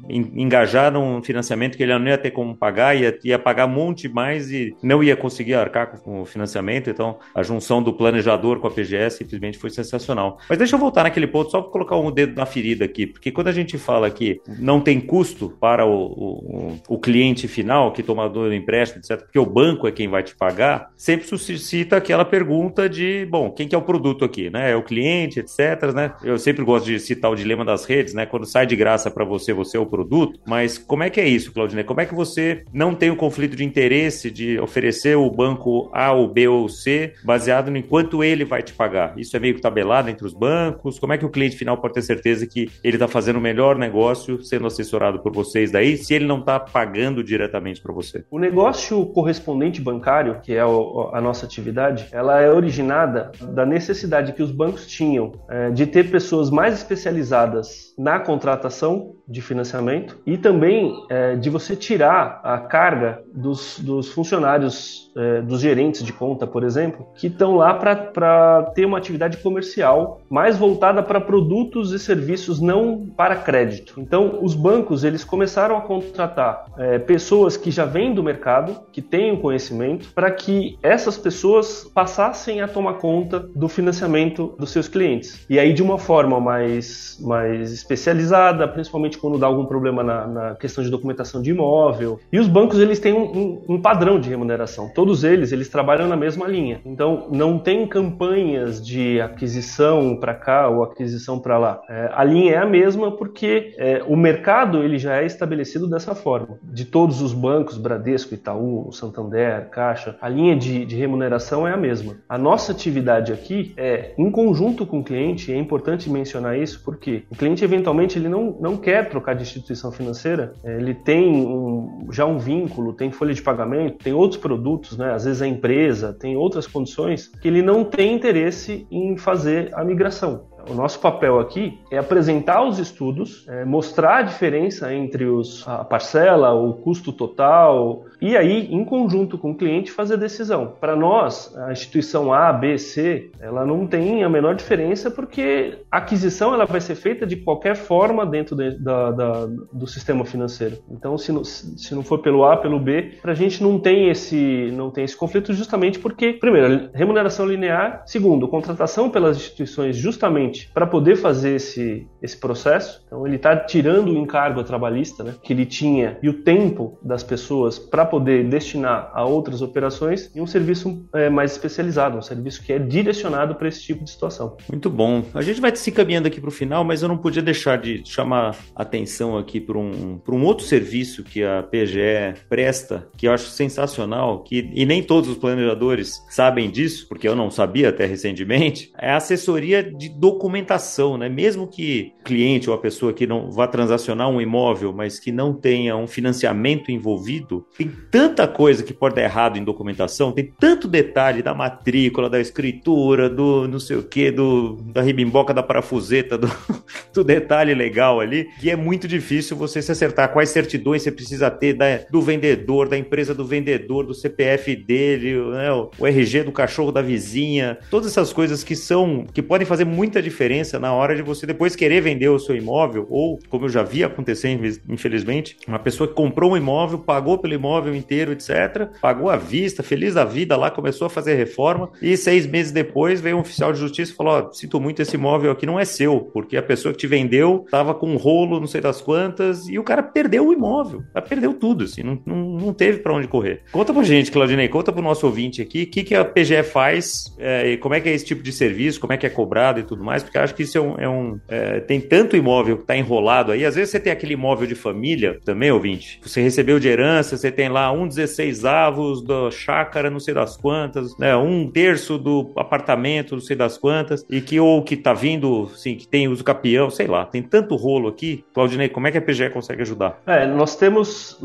engajar 0.09 0.93
num 0.93 1.23
financiamento 1.23 1.77
que 1.77 1.83
ele 1.83 1.99
não 1.99 2.07
ia 2.07 2.19
ter 2.19 2.31
como 2.31 2.57
pagar, 2.57 2.97
ia, 2.97 3.17
ia 3.25 3.39
pagar 3.39 3.67
um 3.67 3.71
monte 3.71 4.09
mais 4.09 4.51
e 4.51 4.75
não 4.83 5.03
ia 5.03 5.17
conseguir 5.17 5.55
arcar 5.55 5.99
com 6.01 6.23
o 6.23 6.25
financiamento. 6.25 6.91
Então, 6.91 7.19
a 7.35 7.43
junção 7.43 7.83
do 7.83 7.93
planejador 7.93 8.59
com 8.61 8.67
a 8.67 8.71
PGE 8.71 9.11
simplesmente 9.11 9.59
foi 9.59 9.71
sensacional. 9.71 10.39
Mas 10.49 10.59
deixa 10.59 10.77
eu 10.77 10.81
voltar 10.81 11.05
naquele 11.05 11.27
ponto, 11.27 11.51
só 11.51 11.61
para 11.61 11.71
colocar 11.71 11.97
um 11.97 12.11
dedo 12.11 12.37
na 12.37 12.47
ferida 12.47 12.85
aqui, 12.85 13.07
porque 13.07 13.31
quando 13.31 13.49
a 13.49 13.53
gente 13.53 13.79
fala 13.79 14.11
que 14.11 14.41
não 14.59 14.81
tem 14.81 15.01
custo 15.01 15.57
para 15.61 15.87
o, 15.87 16.05
o, 16.07 16.79
o 16.89 16.99
cliente 16.99 17.49
final, 17.49 17.93
que 17.93 18.03
tomador 18.03 18.49
do 18.49 18.55
empréstimo, 18.55 19.01
etc., 19.01 19.23
porque 19.23 19.39
o 19.39 19.47
banco 19.47 19.87
é 19.87 19.93
quem 19.93 20.09
vai 20.09 20.23
te 20.23 20.35
pagar, 20.35 20.91
sempre 20.97 21.27
suscita 21.27 21.97
aquela 21.97 22.25
pergunta 22.25 22.89
de, 22.89 23.27
bom, 23.31 23.51
quem 23.51 23.69
que 23.69 23.75
é 23.75 23.79
o 23.79 23.83
produto 23.83 24.25
aqui, 24.25 24.51
né? 24.51 24.71
É 24.71 24.77
o 24.77 24.83
cliente, 24.83 25.41
etc., 25.41 25.93
né? 25.95 26.13
Eu 26.23 26.39
sempre 26.39 26.65
gosto 26.65 26.87
de 26.87 26.99
citar 26.99 27.31
o 27.31 27.35
dilema 27.35 27.65
das 27.65 27.85
redes, 27.85 28.14
né? 28.15 28.27
Quando 28.27 28.47
sai 28.47 28.67
de 28.67 28.77
graça 28.77 29.11
para 29.11 29.25
você, 29.25 29.53
você 29.53 29.77
é 29.77 29.81
o 29.81 29.87
produto, 29.87 30.41
mas 30.47 30.79
como 30.79 31.03
é 31.03 31.11
que 31.11 31.21
é 31.21 31.29
isso, 31.29 31.53
Claudinei? 31.53 31.85
Como 31.85 32.01
é 32.01 32.07
que 32.07 32.15
você 32.15 32.65
não 32.73 32.95
tem 32.95 33.11
o 33.11 33.17
conflito 33.17 33.57
de 33.57 33.65
interesse 33.65 34.31
de 34.31 34.59
oferecer 34.59 35.17
o 35.17 35.31
banco 35.31 35.91
A, 35.93 36.13
ou 36.13 36.29
B 36.29 36.49
ou 36.49 36.69
C, 36.69 37.13
baseado 37.25 37.71
no 37.71 37.83
quanto 37.83 38.23
ele 38.23 38.45
vai 38.45 38.63
te 38.63 38.73
pagar? 38.73 39.19
Isso 39.19 39.37
é 39.37 39.41
meio 39.41 39.55
que 39.55 39.61
tabelado 39.61 40.09
entre 40.09 40.27
os 40.27 40.33
bancos? 40.33 40.99
Como 40.99 41.13
é 41.13 41.19
que 41.19 41.27
o 41.27 41.31
cliente 41.31 41.57
final 41.57 41.77
pode 41.77 41.95
ter 41.95 42.03
certeza 42.03 42.47
que 42.47 42.71
ele 42.83 42.97
está 42.97 43.09
fazendo 43.09 43.37
o 43.37 43.41
melhor 43.41 43.77
negócio 43.77 44.43
sendo 44.43 44.67
assessorado 44.67 45.21
por 45.21 45.33
vocês 45.33 45.71
daí, 45.71 45.97
se 45.97 46.15
ele 46.15 46.27
não 46.27 46.39
está 46.39 46.59
pagando 46.61 47.23
diretamente 47.23 47.81
para 47.81 47.93
você? 47.93 48.25
O 48.31 48.39
negócio 48.39 49.05
correspondente 49.07 49.81
bancário, 49.81 50.41
que 50.43 50.55
é 50.55 50.61
a 50.61 51.21
nossa 51.21 51.47
atividade, 51.47 52.09
ela 52.13 52.41
é 52.41 52.51
originada 52.51 53.33
da 53.53 53.67
necessidade 53.67 54.33
que 54.33 54.43
os 54.43 54.51
bancos 54.51 54.87
tinham 54.87 55.33
é, 55.49 55.71
de 55.71 55.87
ter 55.87 56.11
pessoas 56.11 56.51
mais 56.51 56.75
especializadas 56.75 57.95
na 58.05 58.21
contratação 58.21 59.15
de 59.27 59.41
financiamento 59.41 60.19
e 60.27 60.37
também 60.37 60.93
é, 61.09 61.35
de 61.37 61.49
você 61.49 61.75
tirar 61.75 62.41
a 62.45 62.59
carga 62.59 63.23
dos, 63.33 63.79
dos 63.81 64.13
funcionários, 64.13 65.11
é, 65.17 65.41
dos 65.41 65.61
gerentes 65.61 66.03
de 66.03 66.13
conta, 66.13 66.47
por 66.47 66.63
exemplo, 66.63 67.07
que 67.17 67.29
estão 67.29 67.57
lá 67.57 67.75
para 67.75 68.63
ter 68.75 68.85
uma 68.85 68.99
atividade 68.99 69.39
comercial 69.39 70.21
mais 70.29 70.59
voltada 70.59 71.03
para 71.03 71.21
produtos 71.21 71.93
e 71.93 71.99
serviços, 71.99 72.61
não 72.61 73.07
para 73.17 73.37
crédito. 73.37 73.95
Então, 73.99 74.39
os 74.43 74.55
bancos 74.55 75.05
eles 75.05 75.25
começaram 75.25 75.77
a 75.77 75.81
contratar 75.81 76.67
é, 76.77 76.99
pessoas 76.99 77.57
que 77.57 77.71
já 77.71 77.85
vêm 77.85 78.15
do 78.15 78.23
mercado, 78.23 78.77
que 78.93 79.01
têm 79.01 79.33
o 79.33 79.41
conhecimento, 79.41 80.13
para 80.15 80.31
que 80.31 80.79
essas 80.83 81.17
pessoas 81.17 81.91
passassem 81.95 82.61
a 82.61 82.69
tomar 82.69 82.95
conta 82.95 83.41
do 83.55 83.69
financiamento 83.69 84.55
dos 84.59 84.71
seus 84.71 84.89
clientes. 84.89 85.45
E 85.49 85.59
aí, 85.59 85.73
de 85.73 85.83
uma 85.83 85.99
forma 85.99 86.39
mais, 86.41 87.19
mais 87.21 87.73
especializada, 87.73 88.69
principalmente 88.69 89.14
quando 89.17 89.39
dá 89.39 89.47
algum 89.47 89.65
problema 89.65 90.03
na, 90.03 90.27
na 90.27 90.55
questão 90.55 90.83
de 90.83 90.91
documentação 90.91 91.43
de 91.43 91.51
imóvel. 91.51 92.21
E 92.33 92.39
os 92.39 92.49
bancos 92.49 92.79
eles 92.79 92.99
têm 92.99 93.13
um, 93.13 93.25
um, 93.25 93.63
um, 93.75 93.81
padrão 93.81 94.19
de 94.19 94.29
remuneração. 94.29 94.91
Todos 94.95 95.25
eles 95.25 95.53
eles 95.53 95.69
trabalham 95.69 96.09
na 96.09 96.17
mesma 96.17 96.47
linha. 96.47 96.81
Então 96.85 97.29
não 97.31 97.59
tem 97.59 97.87
campanhas 97.87 98.85
de 98.85 99.21
aquisição 99.21 100.17
para 100.17 100.35
cá 100.35 100.69
ou 100.69 100.83
aquisição 100.83 101.39
para 101.39 101.59
lá. 101.59 101.81
É, 101.89 102.11
a 102.15 102.25
linha 102.25 102.53
é 102.55 102.59
a 102.59 102.67
mesma 102.67 103.13
porque 103.13 103.75
é, 103.77 104.03
o 104.07 104.17
mercado 104.17 104.83
ele 104.83 104.99
já 104.99 105.21
é 105.21 105.27
estabelecido 105.27 105.89
dessa 105.89 106.15
forma. 106.15 106.59
De 106.63 106.85
todos 106.85 107.21
os 107.21 107.33
bancos, 107.33 107.79
Bradesco, 107.79 108.35
Itaú, 108.35 108.91
Santander, 108.93 109.69
Caixa, 109.71 110.17
a 110.21 110.29
linha 110.29 110.57
de, 110.57 110.85
de 110.85 110.97
remuneração 110.97 111.67
é 111.67 111.73
a 111.73 111.77
mesma. 111.77 112.17
A 112.29 112.39
nossa 112.39 112.73
atividade 112.73 113.33
aqui 113.33 113.73
é 113.77 114.13
em 114.17 114.31
conjunto 114.31 114.87
com 114.87 115.01
o 115.01 115.05
cliente. 115.05 115.53
É 115.53 115.57
importante 115.57 116.11
mencionar 116.11 116.59
isso 116.59 116.83
porque 116.85 117.25
o 117.31 117.37
cliente 117.37 117.65
eventualmente 117.65 118.19
ele 118.19 118.29
não, 118.29 118.57
não 118.61 118.77
quer 118.77 119.04
trocar 119.05 119.35
de 119.35 119.43
instituição 119.43 119.91
financeira, 119.93 120.55
ele 120.65 120.95
tem 120.95 121.47
um, 121.47 122.09
já 122.11 122.25
um 122.25 122.39
vínculo, 122.39 122.93
tem 122.93 123.11
folha 123.11 123.35
de 123.35 123.43
pagamento, 123.43 124.03
tem 124.03 124.13
outros 124.13 124.41
produtos, 124.41 124.97
né? 124.97 125.13
às 125.13 125.25
vezes 125.25 125.43
a 125.43 125.47
empresa, 125.47 126.13
tem 126.13 126.37
outras 126.37 126.67
condições 126.67 127.29
que 127.41 127.49
ele 127.49 127.63
não 127.63 127.85
tem 127.85 128.15
interesse 128.15 128.87
em 128.91 129.17
fazer 129.17 129.71
a 129.75 129.85
migração. 129.85 130.55
O 130.69 130.73
nosso 130.73 130.99
papel 130.99 131.39
aqui 131.39 131.79
é 131.91 131.99
apresentar 131.99 132.67
os 132.67 132.79
estudos, 132.79 133.45
é, 133.49 133.65
mostrar 133.65 134.17
a 134.17 134.23
diferença 134.23 134.95
entre 134.95 135.27
os, 135.27 135.67
a 135.69 135.85
parcela, 135.85 136.55
o 136.55 136.73
custo 136.73 137.13
total, 137.13 138.05
e 138.21 138.37
aí, 138.37 138.73
em 138.73 138.85
conjunto 138.85 139.39
com 139.39 139.51
o 139.51 139.57
cliente, 139.57 139.91
fazer 139.91 140.15
a 140.15 140.19
decisão. 140.19 140.75
Para 140.81 140.97
nós, 140.97 141.55
a 141.57 141.73
instituição 141.73 142.33
A, 142.33 142.53
B, 142.53 142.79
C, 142.79 143.31
ela 143.41 143.67
não 143.67 143.87
tem 143.87 144.23
a 144.25 144.29
menor 144.29 144.55
diferença 144.55 145.11
porque 145.11 145.79
a 145.91 145.99
aquisição 145.99 146.55
ela 146.55 146.65
vai 146.65 146.81
ser 146.81 146.95
feita 146.95 147.27
de 147.27 147.37
qualquer 147.37 147.77
forma 147.77 148.25
dentro 148.25 148.57
de, 148.57 148.79
da, 148.79 149.11
da, 149.11 149.47
do 149.73 149.87
sistema 149.87 150.25
financeiro. 150.25 150.79
Então, 150.91 151.17
se 151.19 151.33
não, 151.33 151.45
se 151.45 151.95
não 151.95 152.03
for 152.03 152.21
pelo 152.21 152.45
A, 152.45 152.57
pelo 152.57 152.79
B, 152.79 153.15
para 153.21 153.33
a 153.33 153.35
gente 153.35 153.63
não 153.63 153.79
tem 153.79 154.09
esse 154.09 154.71
não 154.73 154.91
tem 154.91 155.05
esse 155.05 155.17
conflito 155.17 155.53
justamente 155.53 155.99
porque, 155.99 156.33
primeiro, 156.33 156.91
remuneração 156.93 157.47
linear, 157.47 158.03
segundo, 158.07 158.49
contratação 158.49 159.11
pelas 159.11 159.37
instituições 159.37 159.97
justamente 159.97 160.71
para 160.73 160.87
poder 160.87 161.17
fazer 161.17 161.57
esse, 161.57 162.07
esse 162.23 162.37
processo. 162.37 163.03
Então 163.07 163.27
ele 163.27 163.37
está 163.37 163.57
tirando 163.57 164.09
o 164.09 164.17
encargo 164.17 164.63
trabalhista 164.65 165.23
né, 165.25 165.35
que 165.43 165.53
ele 165.53 165.67
tinha 165.67 166.19
e 166.23 166.29
o 166.29 166.43
tempo 166.43 166.99
das 167.03 167.23
pessoas 167.23 167.79
para 167.79 168.05
poder 168.15 168.45
destinar 168.45 169.11
a 169.13 169.25
outras 169.25 169.61
operações 169.61 170.31
e 170.35 170.41
um 170.41 170.47
serviço 170.47 171.05
é, 171.13 171.29
mais 171.29 171.53
especializado, 171.53 172.17
um 172.17 172.23
serviço 172.23 172.63
que 172.63 172.73
é 172.73 172.79
direcionado 172.79 173.55
para 173.55 173.69
esse 173.69 173.83
tipo 173.83 174.05
de 174.05 174.11
situação. 174.11 174.57
Muito 174.69 174.89
bom. 174.89 175.25
A 175.35 175.43
gente 175.43 175.61
vai 175.61 175.75
se 175.75 175.91
caminhando 175.91 176.29
aqui 176.29 176.41
para 176.41 176.49
o 176.49 176.53
final, 176.53 176.85
mas 176.85 177.03
eu 177.03 177.09
não 177.09 177.19
podia 177.19 177.43
deixar 177.43 177.77
de 177.79 178.03
chamar 178.05 178.57
atenção 178.75 179.37
aqui 179.37 179.61
para 179.61 179.79
um, 179.79 180.21
um 180.29 180.45
outro 180.45 180.65
serviço 180.65 181.23
que 181.23 181.43
a 181.43 181.63
PGE 181.63 182.41
presta, 182.49 183.09
que 183.17 183.27
eu 183.27 183.33
acho 183.33 183.49
sensacional, 183.49 184.43
que, 184.43 184.71
e 184.75 184.87
nem 184.87 185.03
todos 185.03 185.29
os 185.29 185.37
planejadores 185.37 186.23
sabem 186.29 186.71
disso, 186.71 187.07
porque 187.09 187.27
eu 187.27 187.35
não 187.37 187.51
sabia 187.51 187.89
até 187.89 188.07
recentemente, 188.07 188.93
é 188.99 189.11
a 189.11 189.17
assessoria 189.17 189.83
de 189.83 190.09
documentação 190.09 190.45
documentação, 190.75 191.17
né? 191.17 191.29
Mesmo 191.29 191.67
que 191.67 192.13
o 192.21 192.25
cliente 192.25 192.69
ou 192.69 192.77
a 192.77 192.79
pessoa 192.79 193.13
que 193.13 193.27
não 193.27 193.51
vá 193.51 193.67
transacionar 193.67 194.29
um 194.29 194.41
imóvel, 194.41 194.93
mas 194.93 195.19
que 195.19 195.33
não 195.33 195.53
tenha 195.53 195.97
um 195.97 196.07
financiamento 196.07 196.91
envolvido, 196.91 197.67
tem 197.77 197.89
tanta 197.95 198.47
coisa 198.47 198.83
que 198.83 198.93
pode 198.93 199.15
dar 199.15 199.23
errado 199.23 199.59
em 199.59 199.65
documentação, 199.65 200.33
tem 200.33 200.53
tanto 200.59 200.89
detalhe 200.89 201.43
da 201.43 201.55
matrícula, 201.55 202.29
da 202.29 202.41
escritura, 202.41 203.29
do 203.29 203.67
não 203.69 203.79
sei 203.79 203.97
o 203.97 204.03
que, 204.03 204.31
do 204.31 204.77
da 204.93 205.03
ribimboca 205.03 205.53
da 205.53 205.63
parafuseta, 205.63 206.39
do, 206.39 206.51
do 207.13 207.25
detalhe 207.25 207.75
legal 207.75 208.21
ali, 208.21 208.49
que 208.61 208.71
é 208.71 208.77
muito 208.77 209.07
difícil 209.07 209.57
você 209.57 209.81
se 209.83 209.93
acertar 209.93 210.33
quais 210.33 210.51
certidões 210.51 211.03
você 211.03 211.11
precisa 211.11 211.51
ter 211.51 211.75
da, 211.75 211.99
do 212.11 212.21
vendedor, 212.21 212.89
da 212.89 212.97
empresa 212.97 213.35
do 213.35 213.45
vendedor, 213.45 214.07
do 214.07 214.15
CPF 214.15 214.75
dele, 214.77 215.35
né? 215.51 215.71
o, 215.73 216.07
RG 216.07 216.45
do 216.45 216.53
cachorro 216.53 216.93
da 216.93 217.03
vizinha, 217.03 217.79
todas 217.91 218.11
essas 218.11 218.33
coisas 218.33 218.63
que 218.63 218.77
são 218.77 219.27
que 219.33 219.43
podem 219.43 219.67
fazer 219.67 219.85
muita 219.85 220.23
diferença 220.23 220.79
na 220.79 220.93
hora 220.93 221.15
de 221.15 221.23
você 221.23 221.47
depois 221.47 221.77
querer 221.77 222.01
vender 222.01 222.29
o 222.29 222.39
seu 222.39 222.57
imóvel, 222.57 223.07
ou, 223.11 223.39
como 223.49 223.67
eu 223.67 223.69
já 223.69 223.83
vi 223.83 224.05
acontecer, 224.05 224.49
infelizmente, 224.89 225.57
uma 225.67 225.79
pessoa 225.79 226.09
que 226.09 226.15
comprou 226.15 226.53
um 226.53 226.57
imóvel, 226.57 226.99
pagou 226.99 227.39
pelo 227.39 227.55
imóvel 227.55 227.84
inteiro, 227.93 228.31
etc., 228.31 228.89
pagou 229.01 229.29
à 229.29 229.37
vista, 229.37 229.83
feliz 229.83 230.15
da 230.15 230.25
vida 230.25 230.57
lá, 230.57 230.71
começou 230.71 231.07
a 231.07 231.11
fazer 231.11 231.35
reforma, 231.35 231.91
e 232.01 232.17
seis 232.17 232.47
meses 232.47 232.71
depois 232.71 233.21
veio 233.21 233.37
um 233.37 233.41
oficial 233.41 233.73
de 233.73 233.81
justiça 233.81 234.13
e 234.13 234.15
falou: 234.15 234.49
oh, 234.49 234.53
sinto 234.53 234.81
muito, 234.81 235.03
esse 235.03 235.17
imóvel 235.17 235.51
aqui 235.51 235.67
não 235.67 235.81
é 235.81 235.85
seu, 235.85 236.21
porque 236.21 236.57
a 236.57 236.63
pessoa 236.63 236.93
que 236.93 237.01
te 237.01 237.07
vendeu 237.07 237.63
estava 237.65 237.95
com 237.95 238.09
um 238.09 238.17
rolo, 238.17 238.61
não 238.61 238.67
sei 238.67 238.81
das 238.81 239.01
quantas, 239.01 239.69
e 239.69 239.79
o 239.79 239.83
cara 239.83 240.03
perdeu 240.03 240.47
o 240.47 240.53
imóvel, 240.53 241.03
perdeu 241.29 241.55
tudo, 241.55 241.85
assim, 241.85 242.03
não, 242.03 242.21
não, 242.25 242.54
não 242.55 242.73
teve 242.73 242.99
para 242.99 243.13
onde 243.15 243.29
correr. 243.29 243.63
Conta 243.73 243.93
pra 243.93 244.03
gente, 244.03 244.31
Claudinei, 244.31 244.69
conta 244.69 244.93
pro 244.93 245.03
nosso 245.03 245.27
ouvinte 245.27 245.61
aqui, 245.63 245.83
o 245.83 245.87
que, 245.87 246.05
que 246.05 246.15
a 246.15 246.25
PGE 246.25 246.63
faz, 246.63 247.35
é, 247.39 247.73
e 247.73 247.77
como 247.77 247.95
é 247.95 248.01
que 248.01 248.09
é 248.09 248.13
esse 248.13 248.25
tipo 248.25 248.43
de 248.43 248.53
serviço, 248.53 249.01
como 249.01 249.13
é 249.13 249.17
que 249.17 249.27
é 249.27 249.31
cobrado 249.31 249.81
e 249.81 249.83
tudo 249.83 250.03
mais, 250.05 250.23
porque 250.23 250.39
acho 250.39 250.55
que 250.55 250.63
isso 250.63 250.79
é 250.79 250.81
um. 250.81 250.95
É 250.99 251.09
um 251.09 251.41
é, 251.49 251.81
tem 251.81 252.01
tanto 252.01 252.37
imóvel 252.37 252.77
que 252.77 252.83
está 252.83 252.97
enrolado 252.97 253.53
aí. 253.53 253.65
Às 253.65 253.75
vezes 253.75 253.91
você 253.91 254.01
tem 254.01 254.13
aquele 254.13 254.35
imóvel 254.35 254.67
de 254.67 254.75
família 254.75 255.39
também, 255.45 255.71
ouvinte. 255.71 256.21
Você 256.23 256.41
recebeu 256.41 256.79
de 256.79 256.89
herança, 256.89 257.37
você 257.37 257.51
tem 257.51 257.69
lá 257.69 257.91
um 257.93 258.07
16 258.07 258.65
avos 258.65 259.23
da 259.23 259.51
chácara, 259.51 260.11
não 260.11 260.21
sei 260.21 260.35
das 260.35 260.57
quantas, 260.57 261.17
né? 261.19 261.37
Um 261.37 261.71
terço 261.71 262.19
do 262.19 262.53
apartamento, 262.57 263.35
não 263.35 263.43
sei 263.43 263.57
das 263.57 263.77
quantas, 263.79 264.25
e 264.31 264.41
que 264.41 264.59
ou 264.61 264.83
que 264.83 264.97
tá 264.97 265.13
vindo, 265.13 265.69
sim, 265.75 265.97
que 265.97 266.07
tem 266.07 266.29
uso 266.29 266.45
capião, 266.45 266.91
sei 266.91 267.07
lá. 267.07 267.25
Tem 267.25 267.43
tanto 267.43 267.77
rolo 267.77 268.09
aqui. 268.09 268.45
Claudinei, 268.53 268.89
como 268.89 269.07
é 269.07 269.11
que 269.11 269.19
a 269.19 269.23
PGE 269.23 269.51
consegue 269.51 269.83
ajudar? 269.83 270.21
É, 270.27 270.47
nós 270.47 270.77
temos. 270.77 271.39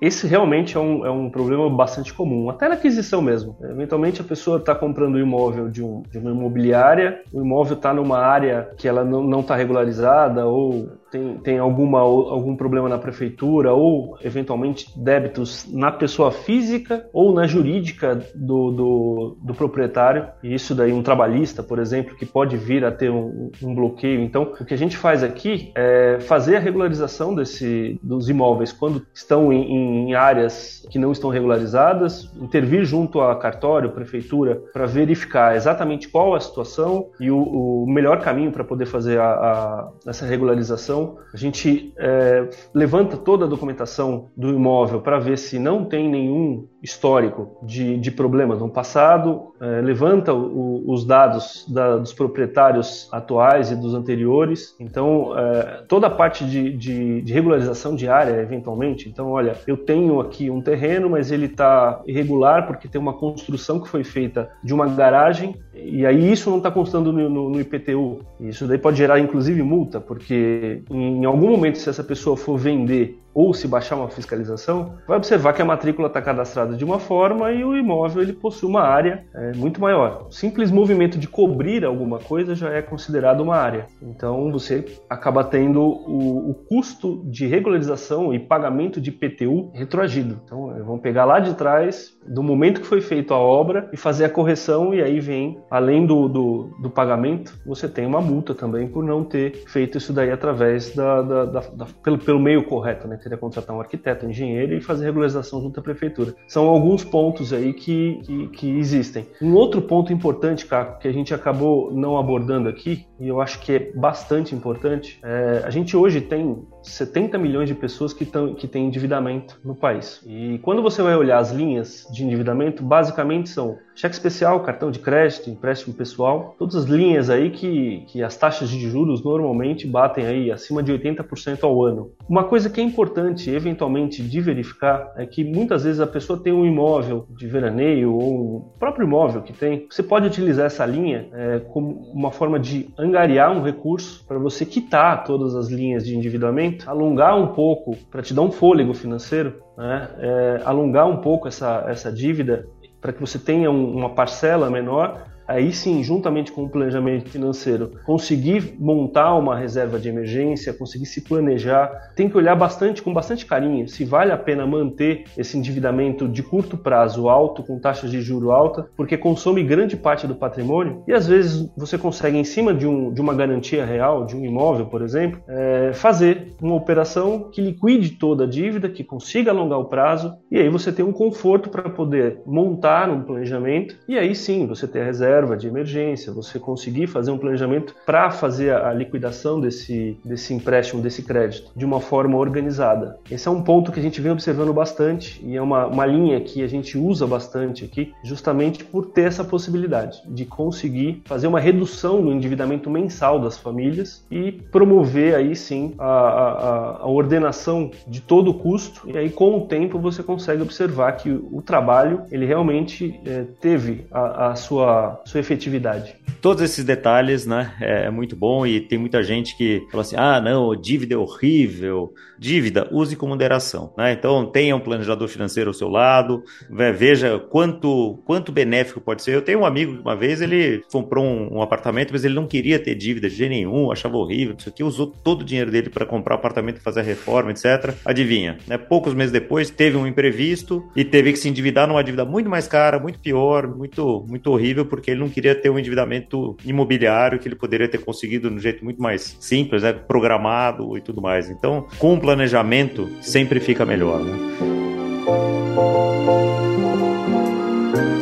Esse 0.00 0.26
realmente 0.26 0.55
é 0.76 0.80
um, 0.80 1.06
é 1.06 1.10
um 1.10 1.28
problema 1.28 1.68
bastante 1.68 2.12
comum, 2.14 2.48
até 2.48 2.68
na 2.68 2.74
aquisição 2.74 3.20
mesmo. 3.20 3.56
Eventualmente 3.62 4.20
a 4.20 4.24
pessoa 4.24 4.58
está 4.58 4.74
comprando 4.74 5.16
um 5.16 5.20
imóvel 5.20 5.68
de, 5.68 5.82
um, 5.82 6.02
de 6.10 6.18
uma 6.18 6.30
imobiliária, 6.30 7.22
o 7.32 7.40
imóvel 7.40 7.76
está 7.76 7.92
numa 7.92 8.18
área 8.18 8.70
que 8.76 8.86
ela 8.88 9.04
não 9.04 9.40
está 9.40 9.56
regularizada 9.56 10.46
ou 10.46 10.88
tem, 11.16 11.38
tem 11.38 11.58
alguma, 11.58 12.00
algum 12.00 12.54
problema 12.54 12.88
na 12.88 12.98
prefeitura 12.98 13.72
ou 13.72 14.18
eventualmente 14.22 14.86
débitos 14.96 15.66
na 15.72 15.90
pessoa 15.90 16.30
física 16.30 17.08
ou 17.12 17.32
na 17.32 17.46
jurídica 17.46 18.14
do, 18.34 18.70
do, 18.70 19.38
do 19.42 19.54
proprietário, 19.54 20.28
e 20.42 20.54
isso 20.54 20.74
daí 20.74 20.92
um 20.92 21.02
trabalhista, 21.02 21.62
por 21.62 21.78
exemplo, 21.78 22.16
que 22.16 22.26
pode 22.26 22.56
vir 22.56 22.84
a 22.84 22.92
ter 22.92 23.10
um, 23.10 23.50
um, 23.62 23.74
bloqueio. 23.74 24.20
Então, 24.20 24.54
o 24.60 24.64
que 24.64 24.74
a 24.74 24.78
gente 24.78 24.96
faz 24.96 25.22
aqui 25.22 25.72
é 25.74 26.18
fazer 26.20 26.56
a 26.56 26.60
regularização 26.60 27.34
desse, 27.34 27.98
dos 28.02 28.28
imóveis 28.28 28.72
quando 28.72 29.06
estão 29.14 29.52
em, 29.52 30.10
em 30.10 30.14
áreas 30.14 30.86
que 30.90 30.98
não 30.98 31.12
estão 31.12 31.30
regularizadas, 31.30 32.30
intervir 32.40 32.84
junto 32.84 33.20
a 33.20 33.34
cartório, 33.36 33.90
prefeitura, 33.90 34.60
para 34.72 34.86
verificar 34.86 35.56
exatamente 35.56 36.08
qual 36.08 36.34
a 36.34 36.40
situação 36.40 37.10
e 37.18 37.30
o, 37.30 37.38
o 37.38 37.86
melhor 37.86 38.20
caminho 38.20 38.52
para 38.52 38.64
poder 38.64 38.86
fazer 38.86 39.18
a, 39.18 39.30
a, 39.30 39.88
essa 40.06 40.26
regularização 40.26 41.05
a 41.32 41.36
gente 41.36 41.92
é, 41.98 42.48
levanta 42.74 43.16
toda 43.16 43.44
a 43.44 43.48
documentação 43.48 44.28
do 44.36 44.50
imóvel 44.50 45.00
para 45.00 45.18
ver 45.18 45.36
se 45.36 45.58
não 45.58 45.84
tem 45.84 46.08
nenhum 46.08 46.66
histórico 46.82 47.58
de, 47.62 47.98
de 47.98 48.10
problemas 48.10 48.60
no 48.60 48.70
passado, 48.70 49.52
é, 49.60 49.80
levanta 49.80 50.32
o, 50.32 50.84
os 50.90 51.04
dados 51.04 51.66
da, 51.68 51.96
dos 51.96 52.12
proprietários 52.12 53.08
atuais 53.12 53.70
e 53.70 53.76
dos 53.76 53.94
anteriores. 53.94 54.74
Então, 54.78 55.36
é, 55.36 55.82
toda 55.88 56.06
a 56.06 56.10
parte 56.10 56.44
de, 56.44 56.76
de, 56.76 57.22
de, 57.22 57.32
regularização 57.32 57.94
diária, 57.94 58.40
eventualmente. 58.40 59.08
Então, 59.08 59.30
olha, 59.30 59.56
eu 59.66 59.76
tenho 59.76 60.20
aqui 60.20 60.50
um 60.50 60.60
terreno, 60.60 61.10
mas 61.10 61.32
ele 61.32 61.46
está 61.46 62.02
irregular 62.06 62.66
porque 62.66 62.88
tem 62.88 63.00
uma 63.00 63.14
construção 63.14 63.80
que 63.80 63.88
foi 63.88 64.04
feita 64.04 64.48
de 64.62 64.72
uma 64.72 64.86
garagem 64.86 65.56
e 65.84 66.06
aí 66.06 66.32
isso 66.32 66.48
não 66.48 66.56
está 66.58 66.70
constando 66.70 67.12
no, 67.12 67.28
no, 67.28 67.50
no, 67.50 67.60
IPTU. 67.60 68.20
Isso 68.40 68.66
daí 68.66 68.78
pode 68.78 68.96
gerar, 68.96 69.20
inclusive, 69.20 69.62
multa, 69.62 70.00
porque 70.00 70.82
em 70.90 71.24
algum 71.24 71.50
momento, 71.50 71.78
se 71.78 71.88
essa 71.88 72.02
pessoa 72.02 72.36
for 72.36 72.56
vender 72.56 73.18
ou 73.36 73.52
se 73.52 73.68
baixar 73.68 73.96
uma 73.96 74.08
fiscalização, 74.08 74.94
vai 75.06 75.18
observar 75.18 75.52
que 75.52 75.60
a 75.60 75.64
matrícula 75.64 76.08
está 76.08 76.22
cadastrada 76.22 76.74
de 76.74 76.82
uma 76.82 76.98
forma 76.98 77.52
e 77.52 77.62
o 77.62 77.76
imóvel 77.76 78.22
ele 78.22 78.32
possui 78.32 78.66
uma 78.66 78.80
área 78.80 79.26
é, 79.34 79.52
muito 79.52 79.78
maior. 79.78 80.28
O 80.30 80.32
simples 80.32 80.70
movimento 80.70 81.18
de 81.18 81.28
cobrir 81.28 81.84
alguma 81.84 82.18
coisa 82.18 82.54
já 82.54 82.70
é 82.70 82.80
considerado 82.80 83.42
uma 83.42 83.56
área. 83.56 83.88
Então 84.00 84.50
você 84.50 84.86
acaba 85.10 85.44
tendo 85.44 85.82
o, 85.82 86.50
o 86.50 86.54
custo 86.54 87.22
de 87.26 87.46
regularização 87.46 88.32
e 88.32 88.38
pagamento 88.38 89.02
de 89.02 89.10
IPTU 89.10 89.70
retroagido. 89.74 90.40
Então 90.42 90.74
é, 90.74 90.80
vamos 90.80 91.02
pegar 91.02 91.26
lá 91.26 91.38
de 91.38 91.52
trás, 91.52 92.16
do 92.26 92.42
momento 92.42 92.80
que 92.80 92.86
foi 92.86 93.02
feita 93.02 93.34
a 93.34 93.38
obra, 93.38 93.90
e 93.92 93.98
fazer 93.98 94.24
a 94.24 94.30
correção, 94.30 94.94
e 94.94 95.02
aí 95.02 95.20
vem, 95.20 95.60
além 95.70 96.06
do, 96.06 96.26
do, 96.26 96.70
do 96.80 96.88
pagamento, 96.88 97.52
você 97.66 97.86
tem 97.86 98.06
uma 98.06 98.22
multa 98.22 98.54
também 98.54 98.88
por 98.88 99.04
não 99.04 99.22
ter 99.22 99.62
feito 99.66 99.98
isso 99.98 100.14
daí 100.14 100.30
através 100.30 100.94
da, 100.94 101.20
da, 101.20 101.44
da, 101.44 101.60
da 101.60 101.86
pelo, 102.02 102.16
pelo 102.16 102.40
meio 102.40 102.64
correto, 102.64 103.06
né? 103.06 103.18
Seria 103.26 103.36
contratar 103.36 103.74
um 103.74 103.80
arquiteto, 103.80 104.24
um 104.24 104.30
engenheiro 104.30 104.74
e 104.74 104.80
fazer 104.80 105.04
regularização 105.04 105.60
junto 105.60 105.80
à 105.80 105.82
prefeitura. 105.82 106.34
São 106.46 106.68
alguns 106.68 107.02
pontos 107.02 107.52
aí 107.52 107.72
que, 107.72 108.20
que, 108.22 108.48
que 108.48 108.78
existem. 108.78 109.26
Um 109.42 109.54
outro 109.54 109.82
ponto 109.82 110.12
importante, 110.12 110.64
Caco, 110.64 111.00
que 111.00 111.08
a 111.08 111.12
gente 111.12 111.34
acabou 111.34 111.92
não 111.92 112.16
abordando 112.16 112.68
aqui, 112.68 113.04
e 113.18 113.28
eu 113.28 113.40
acho 113.40 113.60
que 113.60 113.72
é 113.72 113.92
bastante 113.94 114.54
importante, 114.54 115.18
é, 115.22 115.62
a 115.64 115.70
gente 115.70 115.96
hoje 115.96 116.20
tem 116.20 116.64
70 116.82 117.38
milhões 117.38 117.68
de 117.68 117.74
pessoas 117.74 118.12
que, 118.12 118.24
tão, 118.24 118.54
que 118.54 118.68
têm 118.68 118.86
endividamento 118.86 119.58
no 119.64 119.74
país. 119.74 120.22
E 120.26 120.58
quando 120.62 120.82
você 120.82 121.02
vai 121.02 121.16
olhar 121.16 121.38
as 121.38 121.50
linhas 121.50 122.06
de 122.12 122.24
endividamento, 122.24 122.82
basicamente 122.82 123.48
são 123.48 123.78
cheque 123.94 124.14
especial, 124.14 124.60
cartão 124.60 124.90
de 124.90 124.98
crédito, 124.98 125.48
empréstimo 125.48 125.94
pessoal, 125.94 126.54
todas 126.58 126.76
as 126.76 126.84
linhas 126.84 127.30
aí 127.30 127.50
que, 127.50 128.04
que 128.08 128.22
as 128.22 128.36
taxas 128.36 128.68
de 128.68 128.78
juros 128.88 129.24
normalmente 129.24 129.86
batem 129.86 130.26
aí 130.26 130.50
acima 130.50 130.82
de 130.82 130.92
80% 130.92 131.64
ao 131.64 131.82
ano. 131.82 132.12
Uma 132.28 132.44
coisa 132.44 132.68
que 132.68 132.80
é 132.80 132.84
importante, 132.84 133.50
eventualmente, 133.50 134.22
de 134.22 134.40
verificar 134.40 135.12
é 135.16 135.24
que 135.24 135.42
muitas 135.42 135.84
vezes 135.84 136.00
a 136.00 136.06
pessoa 136.06 136.38
tem 136.38 136.52
um 136.52 136.66
imóvel 136.66 137.26
de 137.30 137.46
veraneio 137.46 138.12
ou 138.12 138.56
o 138.56 138.60
próprio 138.78 139.06
imóvel 139.06 139.42
que 139.42 139.52
tem. 139.52 139.86
Você 139.90 140.02
pode 140.02 140.26
utilizar 140.26 140.66
essa 140.66 140.84
linha 140.84 141.28
é, 141.32 141.60
como 141.60 142.12
uma 142.12 142.30
forma 142.30 142.60
de 142.60 142.90
angariar 143.06 143.50
um 143.50 143.62
recurso 143.62 144.24
para 144.26 144.38
você 144.38 144.66
quitar 144.66 145.24
todas 145.24 145.54
as 145.54 145.68
linhas 145.68 146.04
de 146.04 146.16
endividamento, 146.16 146.88
alongar 146.88 147.38
um 147.38 147.48
pouco 147.48 147.96
para 148.10 148.22
te 148.22 148.34
dar 148.34 148.42
um 148.42 148.50
fôlego 148.50 148.92
financeiro, 148.92 149.62
né? 149.76 150.08
é, 150.18 150.62
alongar 150.64 151.08
um 151.08 151.18
pouco 151.18 151.48
essa, 151.48 151.84
essa 151.88 152.12
dívida 152.12 152.66
para 153.00 153.12
que 153.12 153.20
você 153.20 153.38
tenha 153.38 153.70
um, 153.70 153.96
uma 153.96 154.10
parcela 154.10 154.68
menor 154.68 155.22
aí 155.46 155.72
sim, 155.72 156.02
juntamente 156.02 156.50
com 156.50 156.64
o 156.64 156.68
planejamento 156.68 157.30
financeiro, 157.30 157.92
conseguir 158.04 158.74
montar 158.78 159.34
uma 159.34 159.56
reserva 159.56 159.98
de 159.98 160.08
emergência, 160.08 160.72
conseguir 160.72 161.06
se 161.06 161.20
planejar, 161.20 162.12
tem 162.14 162.28
que 162.28 162.36
olhar 162.36 162.54
bastante, 162.56 163.02
com 163.02 163.12
bastante 163.12 163.46
carinho, 163.46 163.88
se 163.88 164.04
vale 164.04 164.32
a 164.32 164.36
pena 164.36 164.66
manter 164.66 165.24
esse 165.36 165.56
endividamento 165.56 166.28
de 166.28 166.42
curto 166.42 166.76
prazo 166.76 167.28
alto, 167.28 167.62
com 167.62 167.78
taxas 167.78 168.10
de 168.10 168.20
juro 168.20 168.50
alta, 168.50 168.88
porque 168.96 169.16
consome 169.16 169.62
grande 169.62 169.96
parte 169.96 170.26
do 170.26 170.34
patrimônio 170.34 171.02
e 171.06 171.12
às 171.12 171.26
vezes 171.26 171.70
você 171.76 171.96
consegue, 171.96 172.36
em 172.36 172.44
cima 172.44 172.74
de, 172.74 172.86
um, 172.86 173.12
de 173.12 173.20
uma 173.20 173.34
garantia 173.34 173.84
real, 173.84 174.24
de 174.24 174.36
um 174.36 174.44
imóvel, 174.44 174.86
por 174.86 175.02
exemplo, 175.02 175.40
é, 175.48 175.92
fazer 175.92 176.54
uma 176.60 176.74
operação 176.74 177.50
que 177.50 177.60
liquide 177.60 178.10
toda 178.10 178.44
a 178.44 178.46
dívida, 178.46 178.88
que 178.88 179.04
consiga 179.04 179.50
alongar 179.50 179.78
o 179.78 179.84
prazo 179.84 180.34
e 180.50 180.58
aí 180.58 180.68
você 180.68 180.92
tem 180.92 181.04
um 181.04 181.12
conforto 181.12 181.68
para 181.68 181.88
poder 181.88 182.40
montar 182.46 183.08
um 183.10 183.22
planejamento 183.22 183.96
e 184.08 184.18
aí 184.18 184.34
sim 184.34 184.66
você 184.66 184.86
ter 184.86 185.02
a 185.02 185.04
reserva 185.04 185.35
reserva 185.36 185.56
de 185.56 185.68
emergência, 185.68 186.32
você 186.32 186.58
conseguir 186.58 187.06
fazer 187.06 187.30
um 187.30 187.38
planejamento 187.38 187.94
para 188.06 188.30
fazer 188.30 188.74
a 188.74 188.92
liquidação 188.92 189.60
desse, 189.60 190.16
desse 190.24 190.54
empréstimo, 190.54 191.02
desse 191.02 191.22
crédito, 191.22 191.70
de 191.76 191.84
uma 191.84 192.00
forma 192.00 192.38
organizada. 192.38 193.18
Esse 193.30 193.46
é 193.46 193.50
um 193.50 193.62
ponto 193.62 193.92
que 193.92 194.00
a 194.00 194.02
gente 194.02 194.20
vem 194.20 194.32
observando 194.32 194.72
bastante 194.72 195.40
e 195.44 195.56
é 195.56 195.60
uma, 195.60 195.86
uma 195.86 196.06
linha 196.06 196.40
que 196.40 196.62
a 196.62 196.66
gente 196.66 196.96
usa 196.96 197.26
bastante 197.26 197.84
aqui, 197.84 198.14
justamente 198.24 198.82
por 198.84 199.06
ter 199.06 199.26
essa 199.26 199.44
possibilidade 199.44 200.22
de 200.26 200.44
conseguir 200.46 201.22
fazer 201.26 201.46
uma 201.46 201.60
redução 201.60 202.22
no 202.22 202.32
endividamento 202.32 202.88
mensal 202.88 203.38
das 203.38 203.58
famílias 203.58 204.24
e 204.30 204.52
promover 204.52 205.34
aí 205.34 205.54
sim 205.54 205.94
a, 205.98 206.06
a, 206.06 206.96
a 207.02 207.08
ordenação 207.08 207.90
de 208.06 208.20
todo 208.20 208.50
o 208.50 208.54
custo 208.54 209.02
e 209.10 209.18
aí 209.18 209.28
com 209.28 209.58
o 209.58 209.66
tempo 209.66 209.98
você 209.98 210.22
consegue 210.22 210.62
observar 210.62 211.12
que 211.12 211.30
o 211.30 211.60
trabalho 211.60 212.22
ele 212.30 212.46
realmente 212.46 213.20
é, 213.26 213.44
teve 213.60 214.06
a, 214.10 214.48
a 214.48 214.54
sua 214.54 215.20
sua 215.26 215.40
efetividade. 215.40 216.14
Todos 216.40 216.62
esses 216.62 216.84
detalhes, 216.84 217.44
né, 217.46 217.74
é, 217.80 218.04
é 218.04 218.10
muito 218.10 218.36
bom 218.36 218.64
e 218.66 218.80
tem 218.80 218.98
muita 218.98 219.22
gente 219.22 219.56
que 219.56 219.84
fala 219.90 220.02
assim, 220.02 220.16
ah, 220.16 220.40
não, 220.40 220.74
dívida 220.76 221.14
é 221.14 221.18
horrível. 221.18 222.14
Dívida, 222.38 222.88
use 222.92 223.16
com 223.16 223.26
moderação, 223.26 223.92
né? 223.96 224.12
Então 224.12 224.44
tenha 224.46 224.76
um 224.76 224.80
planejador 224.80 225.26
financeiro 225.26 225.70
ao 225.70 225.74
seu 225.74 225.88
lado, 225.88 226.44
veja 226.70 227.38
quanto 227.38 228.22
quanto 228.26 228.52
benéfico 228.52 229.00
pode 229.00 229.22
ser. 229.22 229.34
Eu 229.34 229.40
tenho 229.40 229.60
um 229.60 229.64
amigo 229.64 229.96
que 229.96 230.02
uma 230.02 230.14
vez 230.14 230.42
ele 230.42 230.84
comprou 230.92 231.24
um, 231.24 231.56
um 231.56 231.62
apartamento, 231.62 232.12
mas 232.12 232.24
ele 232.24 232.34
não 232.34 232.46
queria 232.46 232.78
ter 232.78 232.94
dívida 232.94 233.28
de 233.30 233.48
nenhum, 233.48 233.90
achava 233.90 234.18
horrível, 234.18 234.54
isso 234.56 234.68
aqui, 234.68 234.84
usou 234.84 235.06
todo 235.06 235.40
o 235.40 235.44
dinheiro 235.44 235.70
dele 235.70 235.88
para 235.88 236.04
comprar 236.04 236.34
o 236.34 236.38
apartamento, 236.38 236.80
fazer 236.80 237.00
a 237.00 237.02
reforma, 237.02 237.50
etc. 237.50 237.94
Adivinha, 238.04 238.58
né? 238.66 238.76
Poucos 238.76 239.14
meses 239.14 239.32
depois 239.32 239.70
teve 239.70 239.96
um 239.96 240.06
imprevisto 240.06 240.86
e 240.94 241.04
teve 241.04 241.32
que 241.32 241.38
se 241.38 241.48
endividar 241.48 241.88
numa 241.88 242.04
dívida 242.04 242.24
muito 242.26 242.50
mais 242.50 242.68
cara, 242.68 242.98
muito 242.98 243.18
pior, 243.18 243.66
muito 243.66 244.26
muito 244.28 244.50
horrível, 244.52 244.84
porque 244.84 245.15
ele 245.16 245.20
não 245.20 245.28
queria 245.28 245.54
ter 245.54 245.70
um 245.70 245.78
endividamento 245.78 246.56
imobiliário 246.64 247.38
que 247.38 247.48
ele 247.48 247.56
poderia 247.56 247.88
ter 247.88 247.98
conseguido 247.98 248.48
de 248.48 248.56
um 248.56 248.60
jeito 248.60 248.84
muito 248.84 249.02
mais 249.02 249.36
simples, 249.40 249.82
né, 249.82 249.92
programado 249.92 250.96
e 250.96 251.00
tudo 251.00 251.20
mais. 251.20 251.50
Então, 251.50 251.86
com 251.98 252.18
planejamento, 252.20 253.08
sempre 253.20 253.58
fica 253.58 253.84
melhor. 253.84 254.22
Né? 254.22 254.36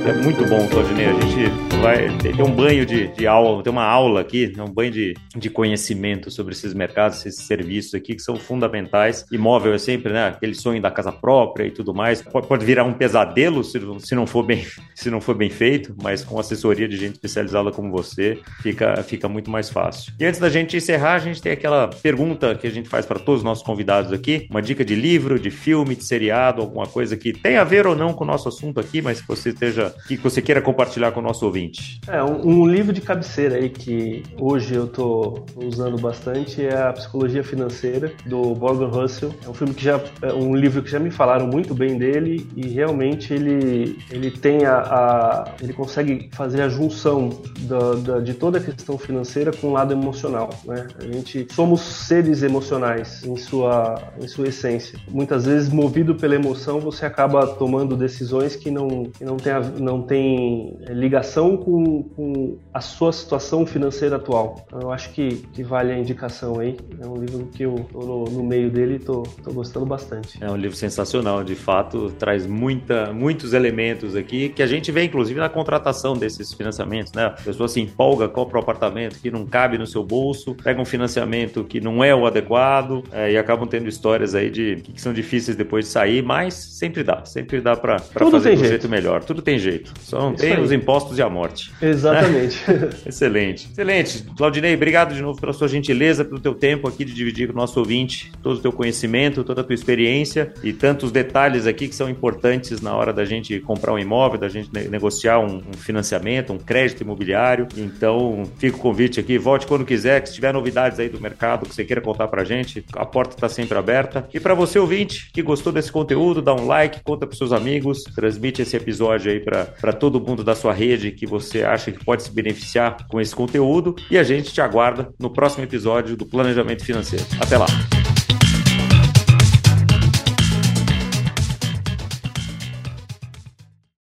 É 0.07 0.13
muito 0.13 0.45
bom, 0.45 0.69
Claudinei. 0.69 1.07
A 1.07 1.13
gente 1.15 1.51
vai 1.81 2.19
ter 2.19 2.43
um 2.43 2.55
banho 2.55 2.85
de, 2.85 3.09
de 3.09 3.27
aula, 3.27 3.63
tem 3.63 3.73
uma 3.73 3.85
aula 3.85 4.21
aqui, 4.21 4.53
né, 4.55 4.63
um 4.63 4.71
banho 4.71 4.91
de, 4.91 5.15
de 5.35 5.49
conhecimento 5.49 6.31
sobre 6.31 6.53
esses 6.53 6.75
mercados, 6.75 7.25
esses 7.25 7.47
serviços 7.47 7.95
aqui 7.95 8.15
que 8.15 8.21
são 8.21 8.37
fundamentais. 8.37 9.25
Imóvel 9.33 9.73
é 9.73 9.79
sempre, 9.79 10.13
né? 10.13 10.29
Aquele 10.29 10.55
sonho 10.55 10.81
da 10.81 10.91
casa 10.91 11.11
própria 11.11 11.65
e 11.65 11.71
tudo 11.71 11.95
mais. 11.95 12.21
Pode, 12.21 12.47
pode 12.47 12.67
virar 12.67 12.85
um 12.85 12.93
pesadelo 12.93 13.65
se, 13.65 13.81
se, 14.01 14.15
não 14.15 14.27
for 14.27 14.43
bem, 14.43 14.67
se 14.95 15.11
não 15.11 15.23
for 15.23 15.35
bem 15.35 15.49
feito, 15.49 15.97
mas 16.03 16.23
com 16.23 16.39
assessoria 16.39 16.87
de 16.87 16.99
gente 16.99 17.15
especializada 17.15 17.73
como 17.73 17.91
você, 17.91 18.39
fica, 18.61 19.03
fica 19.05 19.27
muito 19.27 19.51
mais 19.51 19.71
fácil. 19.71 20.13
E 20.21 20.27
antes 20.27 20.39
da 20.39 20.51
gente 20.51 20.77
encerrar, 20.77 21.15
a 21.15 21.19
gente 21.19 21.41
tem 21.41 21.53
aquela 21.53 21.89
pergunta 21.89 22.55
que 22.55 22.67
a 22.67 22.71
gente 22.71 22.91
faz 22.91 23.07
para 23.07 23.19
todos 23.19 23.41
os 23.41 23.45
nossos 23.45 23.65
convidados 23.65 24.13
aqui: 24.13 24.47
uma 24.51 24.61
dica 24.61 24.85
de 24.85 24.95
livro, 24.95 25.39
de 25.39 25.51
filme, 25.51 25.97
de 25.97 26.05
seriado, 26.05 26.61
alguma 26.61 26.87
coisa 26.87 27.17
que 27.17 27.33
tem 27.33 27.57
a 27.57 27.65
ver 27.65 27.87
ou 27.87 27.97
não 27.97 28.13
com 28.13 28.25
o 28.25 28.27
nosso 28.27 28.51
assunto 28.51 28.79
aqui, 28.79 29.01
mas 29.01 29.23
que 29.23 29.27
você 29.27 29.49
esteja 29.49 29.94
que 30.07 30.17
você 30.17 30.43
queira 30.43 30.61
compartilhar 30.61 31.13
com 31.13 31.21
o 31.21 31.23
nosso 31.23 31.45
ouvinte? 31.45 32.01
É, 32.09 32.23
um, 32.23 32.63
um 32.63 32.67
livro 32.67 32.93
de 32.93 33.01
cabeceira 33.01 33.57
aí 33.57 33.69
que 33.69 34.23
hoje 34.39 34.75
eu 34.75 34.85
estou 34.85 35.45
usando 35.57 35.99
bastante 35.99 36.65
é 36.65 36.77
a 36.77 36.93
Psicologia 36.93 37.43
Financeira 37.43 38.13
do 38.27 38.55
Morgan 38.55 38.89
Russell. 38.89 39.35
É 39.45 39.49
um 39.49 39.55
filme 39.55 39.75
que 39.75 39.85
já 39.85 40.01
é 40.23 40.33
um 40.33 40.55
livro 40.55 40.83
que 40.83 40.91
já 40.91 40.99
me 40.99 41.11
falaram 41.11 41.47
muito 41.47 41.75
bem 41.75 41.99
dele 41.99 42.47
e 42.57 42.69
realmente 42.69 43.33
ele 43.33 43.99
ele 44.11 44.31
tem 44.31 44.65
a, 44.65 44.79
a 44.79 45.55
ele 45.61 45.73
consegue 45.73 46.29
fazer 46.33 46.63
a 46.63 46.69
junção 46.69 47.31
da, 47.61 47.95
da, 47.95 48.21
de 48.21 48.35
toda 48.35 48.59
a 48.59 48.61
questão 48.61 48.99
financeira 48.99 49.53
com 49.53 49.69
o 49.69 49.73
lado 49.73 49.93
emocional, 49.93 50.51
né? 50.65 50.87
A 50.99 51.05
gente 51.05 51.47
somos 51.53 51.81
seres 51.81 52.43
emocionais 52.43 53.25
em 53.25 53.37
sua 53.37 54.03
em 54.21 54.29
sua 54.29 54.49
essência. 54.49 54.99
Muitas 55.09 55.47
vezes 55.47 55.69
movido 55.69 56.15
pela 56.15 56.35
emoção 56.35 56.81
você 56.81 57.07
acaba 57.07 57.47
tomando 57.47 57.97
decisões 57.97 58.57
que 58.57 58.71
não 58.71 59.05
que 59.05 59.25
não 59.25 59.37
tem 59.37 59.53
a, 59.53 59.61
não 59.85 60.03
tem 60.03 60.77
ligação 60.89 61.57
com, 61.57 62.03
com 62.03 62.59
a 62.73 62.81
sua 62.81 63.13
situação 63.13 63.67
financeira 63.67 64.17
atual. 64.17 64.65
Então, 64.67 64.81
eu 64.81 64.91
acho 64.91 65.11
que, 65.11 65.37
que 65.53 65.63
vale 65.63 65.93
a 65.93 65.99
indicação 65.99 66.59
aí. 66.59 66.77
É 67.01 67.07
um 67.07 67.17
livro 67.17 67.47
que 67.47 67.63
eu 67.65 67.87
tô 67.93 68.01
no, 68.01 68.25
no 68.25 68.43
meio 68.43 68.71
dele 68.71 68.95
e 68.95 68.99
tô, 68.99 69.23
tô 69.43 69.53
gostando 69.53 69.87
bastante. 69.87 70.43
É 70.43 70.51
um 70.51 70.57
livro 70.57 70.77
sensacional, 70.77 71.45
de 71.45 71.55
fato, 71.55 72.11
traz 72.19 72.47
muita, 72.47 73.13
muitos 73.13 73.53
elementos 73.53 74.17
aqui 74.17 74.49
que 74.49 74.63
a 74.63 74.67
gente 74.67 74.91
vê, 74.91 75.05
inclusive, 75.05 75.39
na 75.39 75.49
contratação 75.49 76.17
desses 76.17 76.53
financiamentos, 76.53 77.13
né? 77.13 77.27
A 77.27 77.31
pessoa 77.31 77.69
se 77.69 77.81
empolga, 77.81 78.29
compra 78.29 78.59
um 78.59 78.63
apartamento 78.63 79.21
que 79.21 79.31
não 79.31 79.47
cabe 79.47 79.77
no 79.79 79.87
seu 79.87 80.03
bolso, 80.03 80.55
pega 80.55 80.81
um 80.81 80.85
financiamento 80.85 81.65
que 81.65 81.81
não 81.81 82.03
é 82.03 82.15
o 82.15 82.27
adequado 82.27 83.05
é, 83.13 83.33
e 83.33 83.39
acabam 83.39 83.69
tendo 83.69 83.89
histórias 83.89 84.35
aí 84.35 84.51
de 84.51 84.77
que 84.77 85.01
são 85.01 85.13
difíceis 85.13 85.57
depois 85.57 85.87
de 85.87 85.91
sair, 85.91 86.23
mas 86.23 86.55
sempre 86.55 87.03
dá, 87.03 87.25
sempre 87.25 87.61
dá 87.61 87.77
para 87.77 87.99
fazer 87.99 88.57
do 88.57 88.65
jeito 88.65 88.89
melhor. 88.89 89.23
Tudo 89.25 89.43
tem 89.43 89.59
jeito 89.59 89.74
Só 90.01 90.21
não 90.21 90.35
tem 90.35 90.61
os 90.61 90.73
impostos 90.73 91.19
e 91.19 91.23
a 91.23 91.29
morte. 91.29 91.73
Exatamente. 91.81 92.59
Excelente. 93.07 93.69
Excelente. 93.71 94.25
Claudinei, 94.37 94.75
obrigado 94.75 95.15
de 95.15 95.23
novo 95.23 95.41
pela 95.41 95.53
sua 95.53 95.69
gentileza, 95.69 96.25
pelo 96.25 96.41
teu 96.41 96.55
tempo 96.55 96.89
aqui 96.89 97.05
de 97.05 97.15
dividir 97.15 97.49
com 97.49 97.55
o 97.55 97.57
nosso 97.57 97.79
ouvinte 97.79 98.33
todo 98.43 98.59
o 98.59 98.61
teu 98.61 98.73
conhecimento, 98.73 99.45
toda 99.45 99.61
a 99.61 99.65
tua 99.65 99.75
experiência 99.75 100.53
e 100.63 100.73
tantos 100.73 101.11
detalhes 101.11 101.67
aqui 101.67 101.89
que 101.89 101.95
são 101.95 102.09
importantes 102.09 102.81
na 102.81 102.95
hora 102.95 103.13
da 103.13 103.25
gente 103.25 103.61
comprar 103.61 103.93
um 103.93 103.99
imóvel, 103.99 104.39
da 104.39 104.49
gente 104.49 104.71
negociar 104.89 105.39
um, 105.39 105.59
um 105.59 105.77
financiamento, 105.77 106.53
um 106.53 106.59
crédito 106.59 107.03
imobiliário. 107.03 107.67
Então, 107.77 108.45
fica 108.59 108.77
o 108.77 108.81
convite 108.81 109.21
aqui, 109.21 109.39
volte 109.39 109.67
quando 109.67 109.85
quiser, 109.85 110.21
que 110.21 110.29
se 110.29 110.35
tiver 110.35 110.53
novidades 110.53 110.99
aí 110.99 111.09
do 111.09 111.21
mercado 111.21 111.67
que 111.67 111.75
você 111.75 111.85
queira 111.85 112.01
contar 112.01 112.29
pra 112.29 112.45
gente, 112.45 112.85
a 112.95 113.05
porta 113.05 113.35
está 113.35 113.49
sempre 113.49 113.77
aberta. 113.79 114.29
E 114.33 114.41
para 114.41 114.55
você 114.55 114.79
ouvinte 114.79 115.31
que 115.33 115.43
gostou 115.43 115.73
desse 115.73 115.91
conteúdo, 115.91 116.43
dá 116.43 116.55
um 116.55 116.67
like, 116.67 117.03
conta 117.03 117.27
pros 117.27 117.39
seus 117.39 117.53
amigos, 117.53 118.05
transmite 118.15 118.63
esse 118.63 118.77
episódio 118.77 119.31
aí 119.31 119.41
para 119.41 119.64
para 119.65 119.93
todo 119.93 120.21
mundo 120.21 120.45
da 120.45 120.55
sua 120.55 120.73
rede 120.73 121.11
que 121.11 121.27
você 121.27 121.63
acha 121.63 121.91
que 121.91 122.05
pode 122.05 122.23
se 122.23 122.31
beneficiar 122.31 123.07
com 123.09 123.21
esse 123.21 123.35
conteúdo. 123.35 123.95
E 124.11 124.19
a 124.19 124.23
gente 124.23 124.53
te 124.53 124.61
aguarda 124.61 125.13
no 125.19 125.31
próximo 125.31 125.65
episódio 125.65 126.17
do 126.17 126.27
Planejamento 126.27 126.85
Financeiro. 126.85 127.25
Até 127.41 127.59
lá! 127.59 127.67